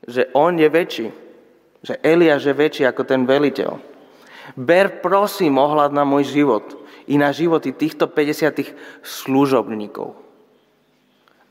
že 0.04 0.28
on 0.36 0.58
je 0.60 0.68
väčší. 0.68 1.08
Že 1.82 1.94
Eliáš 2.04 2.46
je 2.46 2.54
väčší 2.54 2.82
ako 2.86 3.02
ten 3.08 3.24
veliteľ. 3.24 3.78
Ber 4.58 5.00
prosím 5.00 5.56
ohľad 5.56 5.94
na 5.94 6.02
môj 6.02 6.28
život 6.28 6.66
i 7.06 7.14
na 7.16 7.30
životy 7.30 7.72
týchto 7.72 8.10
50 8.10 9.00
služobníkov. 9.00 10.18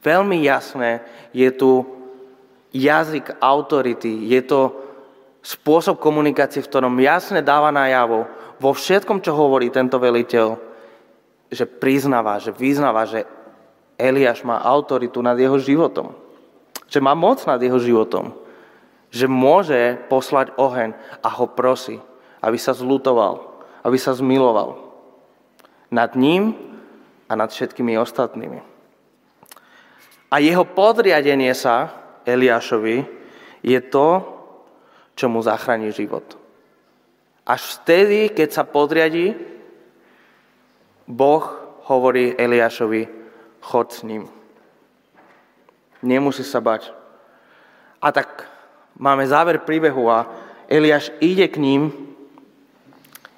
Veľmi 0.01 0.41
jasné 0.43 1.05
je 1.31 1.49
tu 1.53 1.85
jazyk 2.73 3.37
autority, 3.39 4.27
je 4.31 4.41
to 4.43 4.59
spôsob 5.41 5.97
komunikácie, 5.97 6.61
v 6.61 6.69
ktorom 6.69 7.01
jasne 7.01 7.41
dáva 7.41 7.73
najavo 7.73 8.29
vo 8.61 8.71
všetkom, 8.73 9.25
čo 9.25 9.33
hovorí 9.33 9.73
tento 9.73 9.97
veliteľ, 9.97 10.57
že 11.51 11.65
priznáva, 11.67 12.39
že 12.39 12.53
vyznáva, 12.53 13.09
že 13.09 13.25
Eliáš 13.97 14.45
má 14.45 14.61
autoritu 14.61 15.21
nad 15.21 15.37
jeho 15.37 15.57
životom. 15.61 16.13
Že 16.87 16.99
má 17.03 17.13
moc 17.13 17.43
nad 17.45 17.61
jeho 17.61 17.77
životom. 17.77 18.33
Že 19.11 19.27
môže 19.27 19.81
poslať 20.07 20.55
oheň 20.55 20.95
a 21.21 21.27
ho 21.29 21.45
prosí 21.51 21.99
aby 22.41 22.57
sa 22.57 22.73
zlutoval, 22.73 23.61
aby 23.85 23.97
sa 24.01 24.17
zmiloval 24.17 24.81
nad 25.93 26.17
ním 26.17 26.57
a 27.29 27.37
nad 27.37 27.53
všetkými 27.53 27.95
ostatnými. 28.01 28.59
A 30.31 30.35
jeho 30.41 30.65
podriadenie 30.65 31.53
sa 31.53 31.93
Eliášovi 32.25 33.05
je 33.61 33.79
to, 33.93 34.25
čo 35.21 35.29
mu 35.29 35.37
zachráni 35.45 35.93
život. 35.93 36.25
Až 37.45 37.77
vtedy, 37.77 38.33
keď 38.33 38.49
sa 38.49 38.63
podriadí, 38.65 39.37
Boh 41.05 41.45
hovorí 41.85 42.33
Eliášovi, 42.33 43.05
chod 43.61 43.93
s 43.93 44.01
ním. 44.01 44.25
Nemusí 46.01 46.41
sa 46.41 46.57
bať. 46.57 46.89
A 48.01 48.09
tak 48.09 48.49
máme 48.97 49.21
záver 49.29 49.61
príbehu 49.61 50.09
a 50.09 50.25
Eliáš 50.65 51.13
ide 51.21 51.45
k 51.45 51.61
ním 51.61 51.93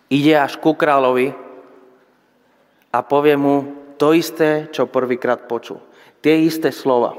ide 0.07 0.37
až 0.37 0.61
ku 0.61 0.77
kráľovi 0.77 1.33
a 2.93 2.97
povie 3.01 3.35
mu 3.35 3.55
to 3.97 4.13
isté, 4.13 4.69
čo 4.69 4.85
prvýkrát 4.85 5.49
počul. 5.49 5.81
Tie 6.21 6.45
isté 6.45 6.69
slova. 6.69 7.17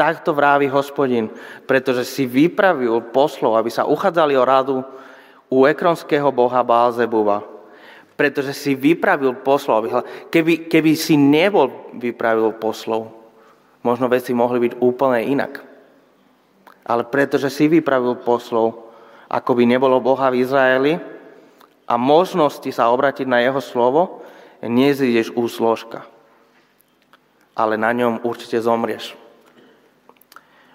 Takto 0.00 0.32
vrávi 0.32 0.64
hospodin, 0.72 1.28
pretože 1.68 2.08
si 2.08 2.24
vypravil 2.24 3.12
poslov, 3.12 3.60
aby 3.60 3.68
sa 3.68 3.84
uchádzali 3.84 4.32
o 4.32 4.48
radu 4.48 4.80
u 5.52 5.68
ekronského 5.68 6.32
boha 6.32 6.64
Bálzebuva. 6.64 7.44
Pretože 8.16 8.56
si 8.56 8.72
vypravil 8.72 9.44
poslov. 9.44 9.92
Keby, 10.32 10.72
keby 10.72 10.96
si 10.96 11.20
nebol 11.20 11.92
vypravil 12.00 12.56
poslov, 12.56 13.12
možno 13.84 14.08
veci 14.08 14.32
mohli 14.32 14.72
byť 14.72 14.80
úplne 14.80 15.20
inak. 15.20 15.60
Ale 16.88 17.04
pretože 17.04 17.52
si 17.52 17.68
vypravil 17.68 18.24
poslov, 18.24 18.88
ako 19.28 19.52
by 19.52 19.68
nebolo 19.68 20.00
Boha 20.00 20.32
v 20.32 20.40
Izraeli 20.40 20.96
a 21.84 21.94
možnosti 22.00 22.72
sa 22.72 22.88
obratiť 22.88 23.28
na 23.28 23.44
jeho 23.44 23.60
slovo, 23.60 24.24
nezídeš 24.64 25.36
úsložka. 25.36 26.08
Ale 27.52 27.76
na 27.76 27.92
ňom 27.92 28.24
určite 28.24 28.56
zomrieš. 28.64 29.19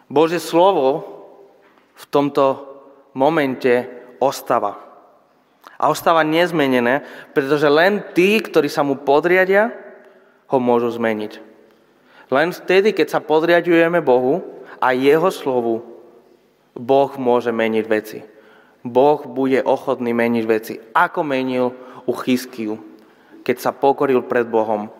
Bože 0.05 0.37
slovo 0.37 1.03
v 1.95 2.03
tomto 2.11 2.65
momente 3.15 3.87
ostáva. 4.21 4.77
A 5.75 5.91
ostáva 5.91 6.23
nezmenené, 6.23 7.03
pretože 7.35 7.67
len 7.67 7.99
tí, 8.15 8.39
ktorí 8.39 8.71
sa 8.71 8.85
mu 8.85 8.95
podriadia, 8.95 9.73
ho 10.47 10.57
môžu 10.61 10.93
zmeniť. 10.95 11.41
Len 12.31 12.49
vtedy, 12.53 12.93
keď 12.93 13.17
sa 13.17 13.19
podriadujeme 13.21 13.99
Bohu 14.01 14.63
a 14.79 14.93
Jeho 14.93 15.29
slovu, 15.29 15.83
Boh 16.75 17.11
môže 17.15 17.49
meniť 17.55 17.85
veci. 17.87 18.19
Boh 18.85 19.25
bude 19.25 19.63
ochotný 19.65 20.13
meniť 20.13 20.43
veci. 20.45 20.73
Ako 20.77 21.25
menil 21.25 21.73
u 22.05 22.13
Chyskiu, 22.13 22.77
keď 23.41 23.55
sa 23.57 23.71
pokoril 23.73 24.21
pred 24.25 24.45
Bohom 24.45 24.91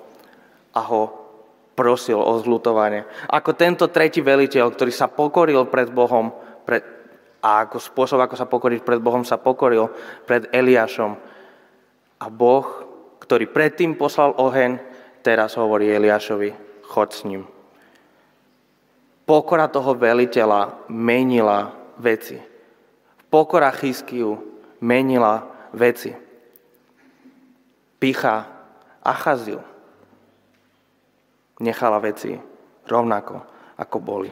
a 0.74 0.82
ho 0.82 1.25
prosil 1.76 2.18
o 2.18 2.40
zlutovanie. 2.40 3.04
Ako 3.28 3.54
tento 3.54 3.92
tretí 3.92 4.24
veliteľ, 4.24 4.72
ktorý 4.72 4.92
sa 4.96 5.12
pokoril 5.12 5.68
pred 5.68 5.92
Bohom 5.92 6.32
pred, 6.66 6.82
a 7.44 7.68
ako 7.68 7.78
spôsob, 7.78 8.18
ako 8.18 8.36
sa 8.40 8.50
pokoriť 8.50 8.82
pred 8.82 8.98
Bohom, 8.98 9.22
sa 9.22 9.38
pokoril 9.38 9.92
pred 10.26 10.50
Eliášom. 10.50 11.14
A 12.18 12.26
Boh, 12.32 12.66
ktorý 13.22 13.46
predtým 13.52 13.94
poslal 14.00 14.34
oheň, 14.34 14.82
teraz 15.22 15.54
hovorí 15.60 15.92
Eliášovi, 15.92 16.82
chod 16.88 17.14
s 17.14 17.22
ním. 17.28 17.46
Pokora 19.28 19.70
toho 19.70 19.94
veliteľa 19.94 20.90
menila 20.90 21.76
veci. 22.02 22.40
Pokora 23.30 23.70
Chyskiu 23.74 24.38
menila 24.82 25.70
veci. 25.74 26.14
Picha 28.00 28.46
Achaziu 29.02 29.75
nechala 31.60 32.00
veci 32.04 32.36
rovnako, 32.88 33.36
ako 33.80 33.98
boli. 34.00 34.32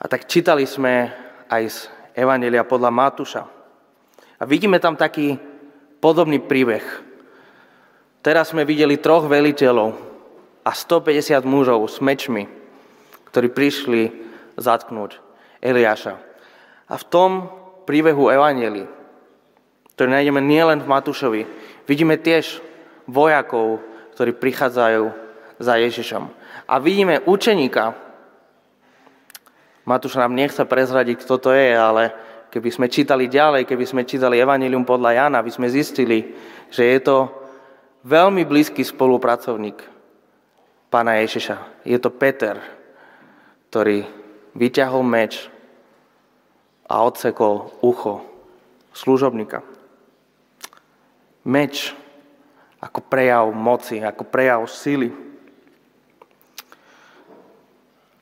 A 0.00 0.04
tak 0.08 0.24
čítali 0.24 0.64
sme 0.64 1.12
aj 1.50 1.62
z 1.68 1.78
Evangelia 2.16 2.64
podľa 2.64 2.88
Matúša. 2.88 3.42
A 4.40 4.42
vidíme 4.48 4.80
tam 4.80 4.96
taký 4.96 5.36
podobný 6.00 6.40
príbeh. 6.40 6.82
Teraz 8.24 8.52
sme 8.52 8.64
videli 8.64 8.96
troch 8.96 9.28
veliteľov 9.28 9.96
a 10.64 10.70
150 10.72 11.44
mužov 11.44 11.84
s 11.88 12.00
mečmi, 12.00 12.48
ktorí 13.28 13.52
prišli 13.52 14.02
zatknúť 14.56 15.20
Eliáša. 15.60 16.16
A 16.88 16.94
v 16.96 17.04
tom 17.08 17.30
príbehu 17.84 18.32
Evangelii, 18.32 18.88
ktorý 19.96 20.08
nájdeme 20.16 20.40
nielen 20.40 20.80
v 20.80 20.90
Matúšovi, 20.90 21.42
vidíme 21.84 22.16
tiež 22.16 22.64
vojakov, 23.04 23.84
ktorí 24.14 24.36
prichádzajú 24.36 25.04
za 25.60 25.74
Ježišom. 25.76 26.24
A 26.70 26.74
vidíme 26.80 27.20
učeníka, 27.24 27.94
Matúš 29.84 30.20
nám 30.20 30.36
nechce 30.36 30.62
prezradiť, 30.62 31.24
kto 31.24 31.34
to 31.40 31.50
je, 31.50 31.74
ale 31.74 32.14
keby 32.52 32.70
sme 32.70 32.86
čítali 32.86 33.26
ďalej, 33.26 33.66
keby 33.66 33.84
sme 33.88 34.02
čítali 34.06 34.38
Evangelium 34.38 34.86
podľa 34.86 35.18
Jana, 35.18 35.42
by 35.42 35.50
sme 35.50 35.66
zistili, 35.66 36.30
že 36.70 36.84
je 36.84 36.98
to 37.02 37.16
veľmi 38.06 38.46
blízky 38.46 38.86
spolupracovník 38.86 39.82
pána 40.92 41.18
Ježiša. 41.22 41.82
Je 41.82 41.98
to 41.98 42.10
Peter, 42.14 42.60
ktorý 43.70 44.06
vyťahol 44.54 45.02
meč 45.06 45.50
a 46.90 47.06
odsekol 47.06 47.70
ucho 47.82 48.26
služobníka. 48.94 49.62
Meč 51.46 51.94
ako 52.80 53.00
prejav 53.04 53.46
moci, 53.52 54.00
ako 54.00 54.24
prejav 54.24 54.64
sily. 54.64 55.12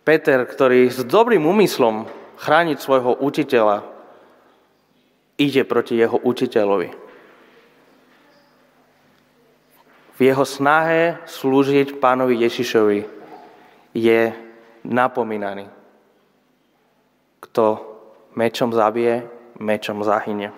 Peter, 0.02 0.42
ktorý 0.42 0.90
s 0.90 1.04
dobrým 1.06 1.46
úmyslom 1.46 2.10
chrániť 2.42 2.78
svojho 2.82 3.22
učiteľa, 3.22 3.86
ide 5.38 5.62
proti 5.62 5.94
jeho 5.94 6.18
učiteľovi. 6.18 6.90
V 10.18 10.26
jeho 10.26 10.42
snahe 10.42 11.22
slúžiť 11.30 12.02
pánovi 12.02 12.42
Ježišovi 12.42 13.06
je 13.94 14.34
napomínaný. 14.82 15.70
Kto 17.38 17.64
mečom 18.34 18.74
zabije, 18.74 19.22
mečom 19.62 20.02
zahynie. 20.02 20.50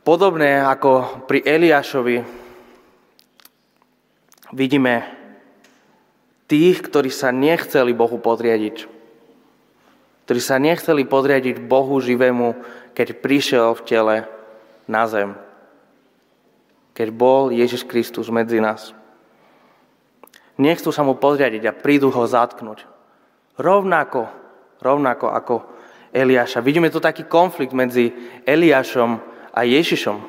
Podobné 0.00 0.64
ako 0.64 1.28
pri 1.28 1.44
Eliášovi 1.44 2.24
vidíme 4.56 5.04
tých, 6.48 6.80
ktorí 6.80 7.12
sa 7.12 7.28
nechceli 7.28 7.92
Bohu 7.92 8.16
podriadiť. 8.16 8.88
Ktorí 10.24 10.40
sa 10.40 10.56
nechceli 10.56 11.04
podriadiť 11.04 11.60
Bohu 11.60 12.00
živému, 12.00 12.56
keď 12.96 13.20
prišiel 13.20 13.76
v 13.76 13.84
tele 13.84 14.16
na 14.88 15.04
zem. 15.04 15.36
Keď 16.96 17.08
bol 17.12 17.52
Ježiš 17.52 17.84
Kristus 17.84 18.32
medzi 18.32 18.56
nás. 18.56 18.96
Nechcú 20.56 20.96
sa 20.96 21.04
mu 21.04 21.12
podriadiť 21.12 21.68
a 21.68 21.76
prídu 21.76 22.08
ho 22.08 22.24
zatknúť. 22.24 22.88
Rovnako, 23.60 24.32
rovnako 24.80 25.28
ako 25.28 25.54
Eliáša. 26.08 26.64
Vidíme 26.64 26.88
tu 26.88 27.04
taký 27.04 27.28
konflikt 27.28 27.76
medzi 27.76 28.10
Eliášom 28.48 29.29
a 29.50 29.66
Ježišom. 29.66 30.22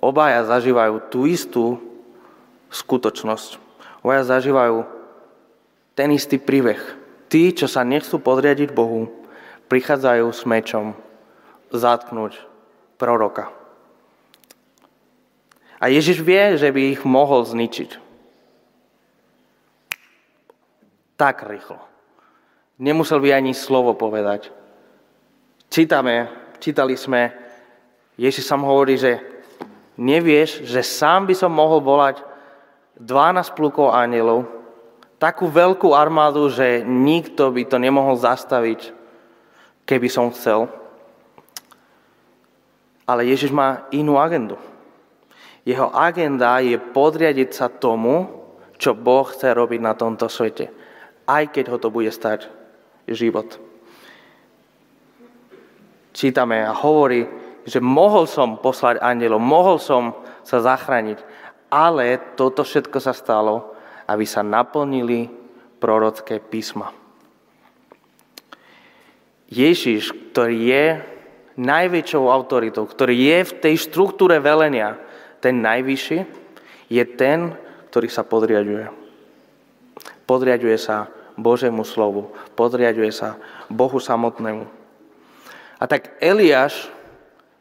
Obaja 0.00 0.44
zažívajú 0.44 1.08
tú 1.08 1.24
istú 1.24 1.80
skutočnosť. 2.68 3.56
Obaja 4.04 4.36
zažívajú 4.36 4.84
ten 5.96 6.12
istý 6.12 6.36
príbeh. 6.36 6.80
Tí, 7.32 7.56
čo 7.56 7.64
sa 7.64 7.86
nechcú 7.86 8.20
podriadiť 8.20 8.76
Bohu, 8.76 9.08
prichádzajú 9.72 10.26
s 10.28 10.42
mečom 10.44 10.92
zatknúť 11.72 12.36
proroka. 13.00 13.48
A 15.80 15.88
Ježiš 15.88 16.20
vie, 16.20 16.56
že 16.60 16.68
by 16.68 16.96
ich 16.96 17.02
mohol 17.04 17.44
zničiť. 17.44 18.00
Tak 21.16 21.46
rýchlo. 21.48 21.80
Nemusel 22.80 23.22
by 23.22 23.30
ani 23.34 23.52
slovo 23.54 23.94
povedať. 23.94 24.50
Čítame 25.70 26.43
čítali 26.64 26.96
sme, 26.96 27.28
Ježiš 28.16 28.48
sam 28.48 28.64
hovorí, 28.64 28.96
že 28.96 29.20
nevieš, 30.00 30.64
že 30.64 30.80
sám 30.80 31.28
by 31.28 31.36
som 31.36 31.52
mohol 31.52 31.84
volať 31.84 32.24
12 32.96 33.52
plukov 33.52 33.92
anielov, 33.92 34.48
takú 35.20 35.52
veľkú 35.52 35.92
armádu, 35.92 36.48
že 36.48 36.80
nikto 36.80 37.52
by 37.52 37.68
to 37.68 37.76
nemohol 37.76 38.16
zastaviť, 38.16 38.96
keby 39.84 40.08
som 40.08 40.32
chcel. 40.32 40.72
Ale 43.04 43.28
Ježiš 43.28 43.52
má 43.52 43.84
inú 43.92 44.16
agendu. 44.16 44.56
Jeho 45.68 45.92
agenda 45.92 46.64
je 46.64 46.80
podriadiť 46.80 47.50
sa 47.52 47.68
tomu, 47.68 48.40
čo 48.80 48.96
Boh 48.96 49.28
chce 49.28 49.52
robiť 49.52 49.80
na 49.84 49.92
tomto 49.92 50.32
svete. 50.32 50.72
Aj 51.28 51.44
keď 51.44 51.72
ho 51.72 51.76
to 51.76 51.92
bude 51.92 52.08
stať 52.08 52.48
život 53.08 53.73
čítame 56.14 56.62
a 56.62 56.72
hovorí, 56.72 57.26
že 57.66 57.82
mohol 57.82 58.30
som 58.30 58.56
poslať 58.62 59.02
andelov, 59.02 59.42
mohol 59.42 59.82
som 59.82 60.14
sa 60.46 60.62
zachrániť, 60.62 61.18
ale 61.68 62.22
toto 62.38 62.62
všetko 62.62 62.98
sa 63.02 63.10
stalo, 63.10 63.74
aby 64.06 64.22
sa 64.22 64.46
naplnili 64.46 65.26
prorocké 65.82 66.38
písma. 66.38 66.94
Ježiš, 69.50 70.14
ktorý 70.32 70.56
je 70.70 70.86
najväčšou 71.58 72.24
autoritou, 72.30 72.86
ktorý 72.86 73.14
je 73.14 73.38
v 73.44 73.52
tej 73.60 73.74
štruktúre 73.90 74.38
velenia, 74.40 74.98
ten 75.38 75.60
najvyšší, 75.60 76.18
je 76.88 77.04
ten, 77.16 77.54
ktorý 77.92 78.08
sa 78.10 78.26
podriaduje. 78.26 78.90
Podriaduje 80.24 80.76
sa 80.80 81.08
Božému 81.36 81.84
slovu, 81.84 82.32
podriaduje 82.56 83.12
sa 83.12 83.36
Bohu 83.68 84.00
samotnému. 84.00 84.83
A 85.84 85.86
tak 85.86 86.16
Eliáš 86.16 86.88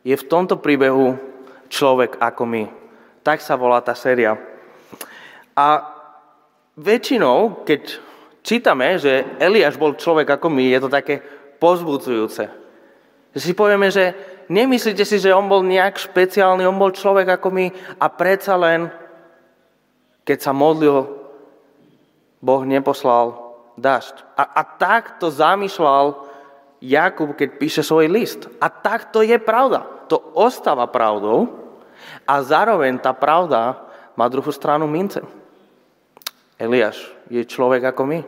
je 0.08 0.16
v 0.16 0.28
tomto 0.32 0.56
príbehu 0.56 1.20
človek 1.68 2.24
ako 2.24 2.48
my. 2.48 2.64
Tak 3.20 3.44
sa 3.44 3.60
volá 3.60 3.84
tá 3.84 3.92
séria. 3.92 4.40
A 5.52 5.84
väčšinou, 6.80 7.68
keď 7.68 8.00
čítame, 8.40 8.96
že 8.96 9.28
Eliáš 9.44 9.76
bol 9.76 10.00
človek 10.00 10.40
ako 10.40 10.48
my, 10.48 10.72
je 10.72 10.80
to 10.80 10.88
také 10.88 11.20
pozbudzujúce. 11.60 12.48
Že 13.36 13.40
si 13.44 13.52
povieme, 13.52 13.92
že 13.92 14.16
nemyslíte 14.48 15.04
si, 15.04 15.20
že 15.20 15.36
on 15.36 15.52
bol 15.52 15.60
nejak 15.60 16.00
špeciálny, 16.00 16.64
on 16.64 16.80
bol 16.80 16.96
človek 16.96 17.28
ako 17.28 17.52
my 17.52 17.76
a 18.00 18.08
predsa 18.08 18.56
len, 18.56 18.88
keď 20.24 20.48
sa 20.48 20.56
modlil, 20.56 21.12
Boh 22.40 22.64
neposlal 22.64 23.36
dažď. 23.76 24.16
A, 24.40 24.48
a 24.48 24.62
tak 24.64 25.20
to 25.20 25.28
zamýšľal 25.28 26.32
Jakub, 26.84 27.32
keď 27.32 27.50
píše 27.56 27.80
svoj 27.80 28.12
list. 28.12 28.52
A 28.60 28.68
tak 28.68 29.16
to 29.16 29.24
je 29.24 29.40
pravda. 29.40 29.88
To 30.12 30.20
ostáva 30.36 30.84
pravdou 30.92 31.48
a 32.28 32.44
zároveň 32.44 33.00
tá 33.00 33.16
pravda 33.16 33.80
má 34.20 34.28
druhú 34.28 34.52
stranu 34.52 34.84
mince. 34.84 35.24
Eliáš 36.60 37.00
je 37.32 37.40
človek 37.48 37.88
ako 37.88 38.04
my. 38.04 38.20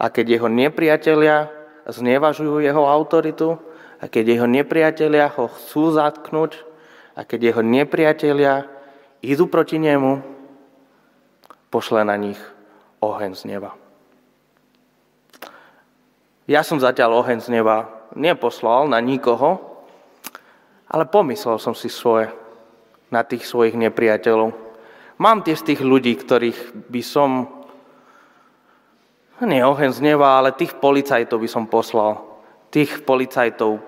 A 0.00 0.08
keď 0.08 0.40
jeho 0.40 0.48
nepriatelia 0.48 1.52
znevažujú 1.84 2.64
jeho 2.64 2.84
autoritu, 2.88 3.60
a 3.96 4.12
keď 4.12 4.24
jeho 4.36 4.48
nepriatelia 4.48 5.32
ho 5.36 5.48
chcú 5.48 5.92
zatknúť, 5.96 6.52
a 7.16 7.24
keď 7.24 7.52
jeho 7.52 7.62
nepriatelia 7.64 8.68
idú 9.24 9.48
proti 9.48 9.80
nemu, 9.80 10.20
pošle 11.72 12.04
na 12.04 12.16
nich 12.20 12.36
oheň 13.00 13.32
z 13.32 13.42
neba. 13.56 13.72
Ja 16.46 16.62
som 16.62 16.78
zatiaľ 16.78 17.26
oheň 17.26 17.42
z 17.42 17.48
neba 17.50 17.90
neposlal 18.14 18.86
na 18.86 19.02
nikoho, 19.02 19.58
ale 20.86 21.02
pomyslel 21.02 21.58
som 21.58 21.74
si 21.74 21.90
svoje 21.90 22.30
na 23.10 23.26
tých 23.26 23.46
svojich 23.46 23.74
nepriateľov. 23.74 24.54
Mám 25.18 25.42
tiež 25.42 25.66
tých 25.66 25.82
ľudí, 25.82 26.14
ktorých 26.14 26.86
by 26.86 27.02
som, 27.02 27.50
nie 29.42 29.58
oheň 29.58 29.90
z 29.90 30.00
neba, 30.06 30.38
ale 30.38 30.54
tých 30.54 30.78
policajtov 30.78 31.42
by 31.42 31.48
som 31.50 31.66
poslal. 31.66 32.22
Tých 32.70 33.02
policajtov 33.02 33.82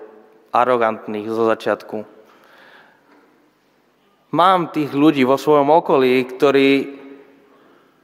arogantných 0.51 1.31
zo 1.31 1.47
začiatku. 1.47 1.97
Mám 4.29 4.75
tých 4.75 4.91
ľudí 4.93 5.25
vo 5.25 5.39
svojom 5.39 5.71
okolí, 5.73 6.27
ktorí 6.27 6.69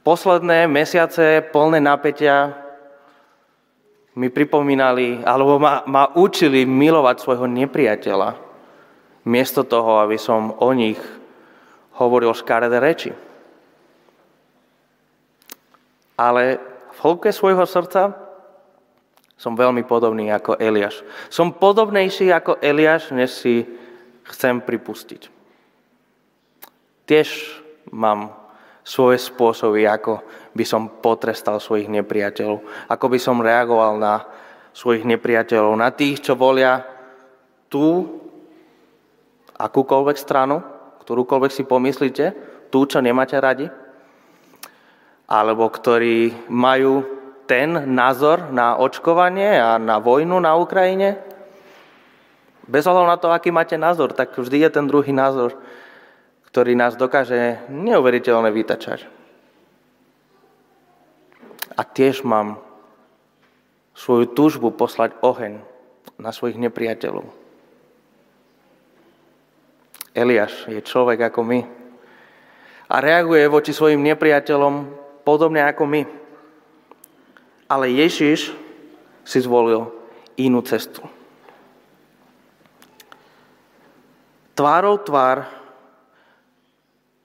posledné 0.00 0.66
mesiace 0.66 1.44
plné 1.44 1.78
napätia 1.78 2.65
mi 4.16 4.32
pripomínali, 4.32 5.20
alebo 5.20 5.60
ma, 5.60 5.84
ma 5.84 6.08
učili 6.16 6.64
milovať 6.64 7.16
svojho 7.20 7.44
nepriateľa, 7.44 8.40
miesto 9.28 9.60
toho, 9.60 10.00
aby 10.00 10.16
som 10.16 10.56
o 10.56 10.70
nich 10.72 10.98
hovoril 12.00 12.32
škaredé 12.32 12.80
reči. 12.80 13.12
Ale 16.16 16.56
v 16.96 16.98
hĺbke 17.04 17.28
svojho 17.28 17.68
srdca 17.68 18.16
som 19.36 19.52
veľmi 19.52 19.84
podobný 19.84 20.32
ako 20.32 20.56
Eliáš. 20.56 21.04
Som 21.28 21.52
podobnejší 21.52 22.32
ako 22.32 22.56
Eliáš, 22.64 23.12
než 23.12 23.36
si 23.36 23.68
chcem 24.32 24.64
pripustiť. 24.64 25.28
Tiež 27.04 27.28
mám 27.92 28.32
svoje 28.80 29.20
spôsoby, 29.20 29.84
ako 29.84 30.24
by 30.56 30.64
som 30.64 30.88
potrestal 30.88 31.60
svojich 31.60 31.86
nepriateľov, 31.92 32.88
ako 32.88 33.06
by 33.12 33.18
som 33.20 33.44
reagoval 33.44 34.00
na 34.00 34.24
svojich 34.72 35.04
nepriateľov, 35.04 35.76
na 35.76 35.92
tých, 35.92 36.24
čo 36.24 36.32
volia 36.32 36.80
tú 37.68 38.08
akúkoľvek 39.56 40.16
stranu, 40.16 40.64
ktorúkoľvek 41.04 41.52
si 41.52 41.62
pomyslíte, 41.68 42.24
tú, 42.72 42.88
čo 42.88 43.04
nemáte 43.04 43.36
radi, 43.36 43.68
alebo 45.28 45.68
ktorí 45.68 46.48
majú 46.48 47.04
ten 47.46 47.94
názor 47.94 48.50
na 48.50 48.80
očkovanie 48.80 49.60
a 49.60 49.78
na 49.78 50.02
vojnu 50.02 50.40
na 50.42 50.58
Ukrajine. 50.58 51.20
Bez 52.66 52.82
ohľadu 52.90 53.06
na 53.06 53.20
to, 53.22 53.30
aký 53.30 53.54
máte 53.54 53.78
názor, 53.78 54.10
tak 54.10 54.34
vždy 54.34 54.66
je 54.66 54.70
ten 54.74 54.90
druhý 54.90 55.14
názor 55.14 55.54
ktorý 56.56 56.72
nás 56.72 56.96
dokáže 56.96 57.68
neuveriteľne 57.68 58.48
vytačať. 58.48 59.15
A 61.76 61.84
tiež 61.84 62.24
mám 62.24 62.56
svoju 63.96 64.32
túžbu 64.32 64.72
poslať 64.72 65.16
oheň 65.20 65.60
na 66.16 66.32
svojich 66.32 66.56
nepriateľov. 66.56 67.28
Eliáš 70.16 70.64
je 70.72 70.80
človek 70.80 71.28
ako 71.28 71.44
my 71.44 71.60
a 72.88 72.94
reaguje 73.04 73.44
voči 73.52 73.76
svojim 73.76 74.00
nepriateľom 74.00 74.88
podobne 75.26 75.60
ako 75.60 75.84
my. 75.84 76.02
Ale 77.68 77.92
Ježiš 77.92 78.54
si 79.26 79.38
zvolil 79.42 79.90
inú 80.38 80.62
cestu. 80.62 81.02
Tvárou 84.56 84.96
tvár 85.02 85.44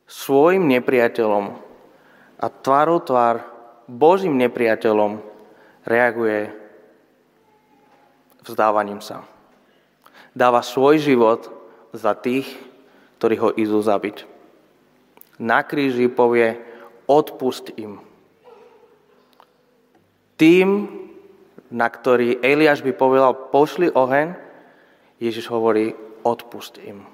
svojim 0.10 0.68
nepriateľom 0.68 1.56
a 2.42 2.46
tvárou 2.50 3.00
tvár 3.00 3.51
Božím 3.90 4.38
nepriateľom 4.38 5.22
reaguje 5.86 6.54
vzdávaním 8.46 9.02
sa. 9.02 9.26
Dáva 10.32 10.64
svoj 10.64 11.02
život 11.02 11.52
za 11.92 12.16
tých, 12.16 12.48
ktorí 13.20 13.36
ho 13.38 13.50
idú 13.54 13.84
zabiť. 13.84 14.26
Na 15.42 15.66
kríži 15.66 16.08
povie, 16.08 16.58
odpust 17.10 17.74
im. 17.76 18.00
Tým, 20.40 20.88
na 21.70 21.88
ktorý 21.92 22.40
Eliáš 22.42 22.82
by 22.82 22.94
povedal, 22.96 23.36
pošli 23.52 23.92
oheň, 23.92 24.34
Ježiš 25.22 25.52
hovorí, 25.52 25.94
odpust 26.24 26.80
im. 26.82 27.11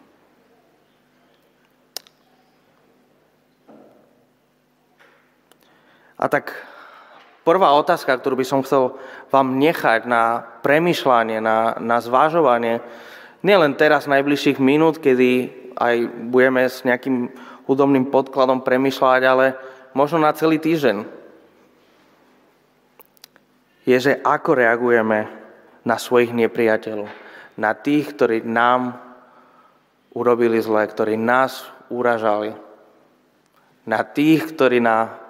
A 6.17 6.25
tak 6.25 6.57
prvá 7.45 7.77
otázka, 7.77 8.17
ktorú 8.17 8.41
by 8.41 8.45
som 8.45 8.65
chcel 8.65 8.97
vám 9.29 9.61
nechať 9.61 10.09
na 10.09 10.41
premyšľanie, 10.65 11.37
na, 11.37 11.77
na 11.77 12.01
zvážovanie, 12.01 12.81
nielen 13.45 13.77
teraz 13.77 14.09
najbližších 14.09 14.57
minút, 14.57 14.97
kedy 14.97 15.53
aj 15.77 15.95
budeme 16.33 16.65
s 16.65 16.81
nejakým 16.81 17.29
hudobným 17.69 18.09
podkladom 18.09 18.65
premyšľať, 18.65 19.21
ale 19.23 19.45
možno 19.93 20.17
na 20.17 20.33
celý 20.33 20.57
týždeň, 20.57 21.05
je, 23.87 23.97
že 24.01 24.19
ako 24.19 24.57
reagujeme 24.57 25.31
na 25.87 25.95
svojich 25.95 26.35
nepriateľov, 26.35 27.07
na 27.55 27.71
tých, 27.71 28.11
ktorí 28.11 28.43
nám 28.43 28.99
urobili 30.11 30.59
zle, 30.59 30.83
ktorí 30.83 31.15
nás 31.15 31.63
uražali, 31.87 32.51
na 33.87 34.03
tých, 34.03 34.51
ktorí 34.51 34.83
na 34.83 35.26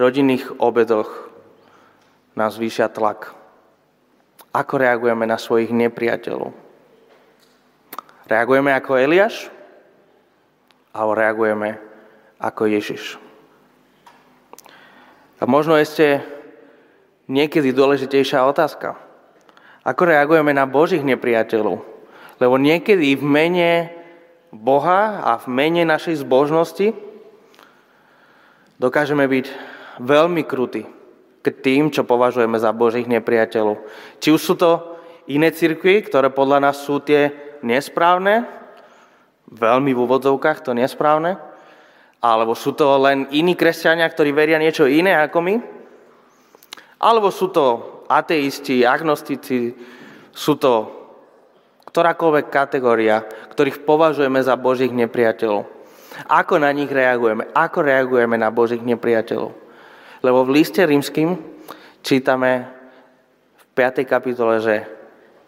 rodinných 0.00 0.48
obedoch 0.56 1.28
nás 2.32 2.56
zvýšia 2.56 2.88
tlak. 2.88 3.36
Ako 4.50 4.80
reagujeme 4.80 5.28
na 5.28 5.36
svojich 5.36 5.68
nepriateľov? 5.68 6.56
Reagujeme 8.24 8.72
ako 8.72 8.96
Eliáš? 8.96 9.52
Alebo 10.96 11.12
reagujeme 11.12 11.76
ako 12.40 12.66
Ježiš? 12.66 13.20
A 15.38 15.44
možno 15.44 15.76
ešte 15.76 16.24
niekedy 17.28 17.70
dôležitejšia 17.70 18.42
otázka. 18.42 18.96
Ako 19.84 20.02
reagujeme 20.08 20.50
na 20.56 20.64
Božích 20.64 21.04
nepriateľov? 21.04 21.84
Lebo 22.40 22.56
niekedy 22.56 23.14
v 23.14 23.24
mene 23.24 23.70
Boha 24.50 25.20
a 25.22 25.32
v 25.38 25.46
mene 25.46 25.86
našej 25.86 26.26
zbožnosti 26.26 26.90
dokážeme 28.80 29.28
byť 29.28 29.69
veľmi 30.00 30.42
krutý 30.48 30.88
k 31.40 31.46
tým, 31.60 31.92
čo 31.92 32.04
považujeme 32.04 32.56
za 32.60 32.72
Božích 32.72 33.08
nepriateľov. 33.08 33.80
Či 34.20 34.28
už 34.32 34.40
sú 34.40 34.54
to 34.56 35.00
iné 35.28 35.52
cirkvy, 35.52 36.04
ktoré 36.04 36.28
podľa 36.32 36.68
nás 36.68 36.80
sú 36.84 37.00
tie 37.00 37.32
nesprávne, 37.60 38.44
veľmi 39.48 39.92
v 39.92 40.02
úvodzovkách 40.04 40.64
to 40.64 40.72
nesprávne, 40.76 41.36
alebo 42.20 42.52
sú 42.52 42.76
to 42.76 42.84
len 43.00 43.28
iní 43.32 43.56
kresťania, 43.56 44.08
ktorí 44.08 44.32
veria 44.36 44.60
niečo 44.60 44.84
iné 44.84 45.16
ako 45.16 45.38
my, 45.40 45.54
alebo 47.00 47.32
sú 47.32 47.48
to 47.48 47.64
ateisti, 48.12 48.84
agnostici, 48.84 49.72
sú 50.28 50.54
to 50.60 51.00
ktorákoľvek 51.88 52.46
kategória, 52.52 53.24
ktorých 53.50 53.82
považujeme 53.82 54.38
za 54.44 54.54
Božích 54.54 54.92
nepriateľov. 54.92 55.66
Ako 56.28 56.60
na 56.60 56.70
nich 56.70 56.92
reagujeme? 56.92 57.48
Ako 57.50 57.82
reagujeme 57.82 58.36
na 58.36 58.52
Božích 58.52 58.82
nepriateľov? 58.84 59.69
Lebo 60.20 60.44
v 60.44 60.60
liste 60.60 60.84
rímským 60.84 61.40
čítame 62.04 62.68
v 63.56 63.64
5. 63.72 64.04
kapitole, 64.04 64.60
že 64.60 64.76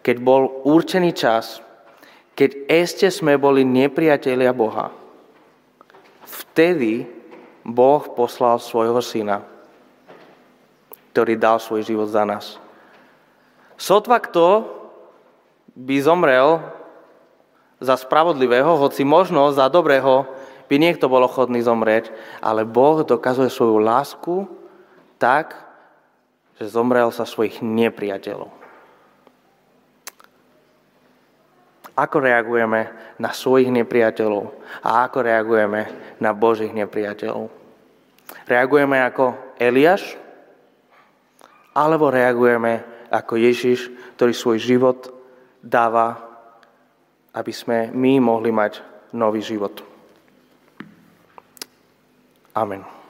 keď 0.01 0.15
bol 0.17 0.65
určený 0.65 1.13
čas, 1.13 1.61
keď 2.33 2.65
ešte 2.65 3.07
sme 3.13 3.37
boli 3.37 3.61
nepriatelia 3.61 4.49
Boha, 4.49 4.89
vtedy 6.25 7.05
Boh 7.61 8.01
poslal 8.17 8.57
svojho 8.57 8.97
syna, 8.99 9.45
ktorý 11.13 11.37
dal 11.37 11.61
svoj 11.61 11.85
život 11.85 12.09
za 12.09 12.25
nás. 12.25 12.57
Sotva 13.77 14.17
kto 14.17 14.65
by 15.77 15.95
zomrel 16.01 16.65
za 17.77 17.93
spravodlivého, 17.93 18.73
hoci 18.81 19.05
možno 19.05 19.53
za 19.53 19.69
dobrého 19.69 20.25
by 20.65 20.75
niekto 20.81 21.05
bol 21.05 21.21
ochotný 21.21 21.61
zomrieť, 21.61 22.09
ale 22.41 22.65
Boh 22.65 23.05
dokazuje 23.05 23.53
svoju 23.53 23.77
lásku 23.77 24.62
tak, 25.23 25.55
že 26.59 26.67
zomrel 26.67 27.07
sa 27.15 27.23
svojich 27.23 27.63
nepriateľov. 27.63 28.51
Ako 31.95 32.17
reagujeme 32.19 32.91
na 33.21 33.31
svojich 33.31 33.71
nepriateľov 33.71 34.51
a 34.83 35.07
ako 35.07 35.17
reagujeme 35.23 35.81
na 36.19 36.35
Božích 36.35 36.75
nepriateľov? 36.75 37.47
Reagujeme 38.49 38.99
ako 38.99 39.55
Eliáš? 39.55 40.19
Alebo 41.71 42.11
reagujeme 42.11 43.07
ako 43.07 43.39
Ježiš, 43.39 43.93
ktorý 44.17 44.33
svoj 44.33 44.57
život 44.59 44.99
dáva, 45.61 46.17
aby 47.31 47.53
sme 47.53 47.93
my 47.93 48.19
mohli 48.19 48.49
mať 48.49 48.81
nový 49.13 49.39
život? 49.41 49.85
Amen. 52.53 53.02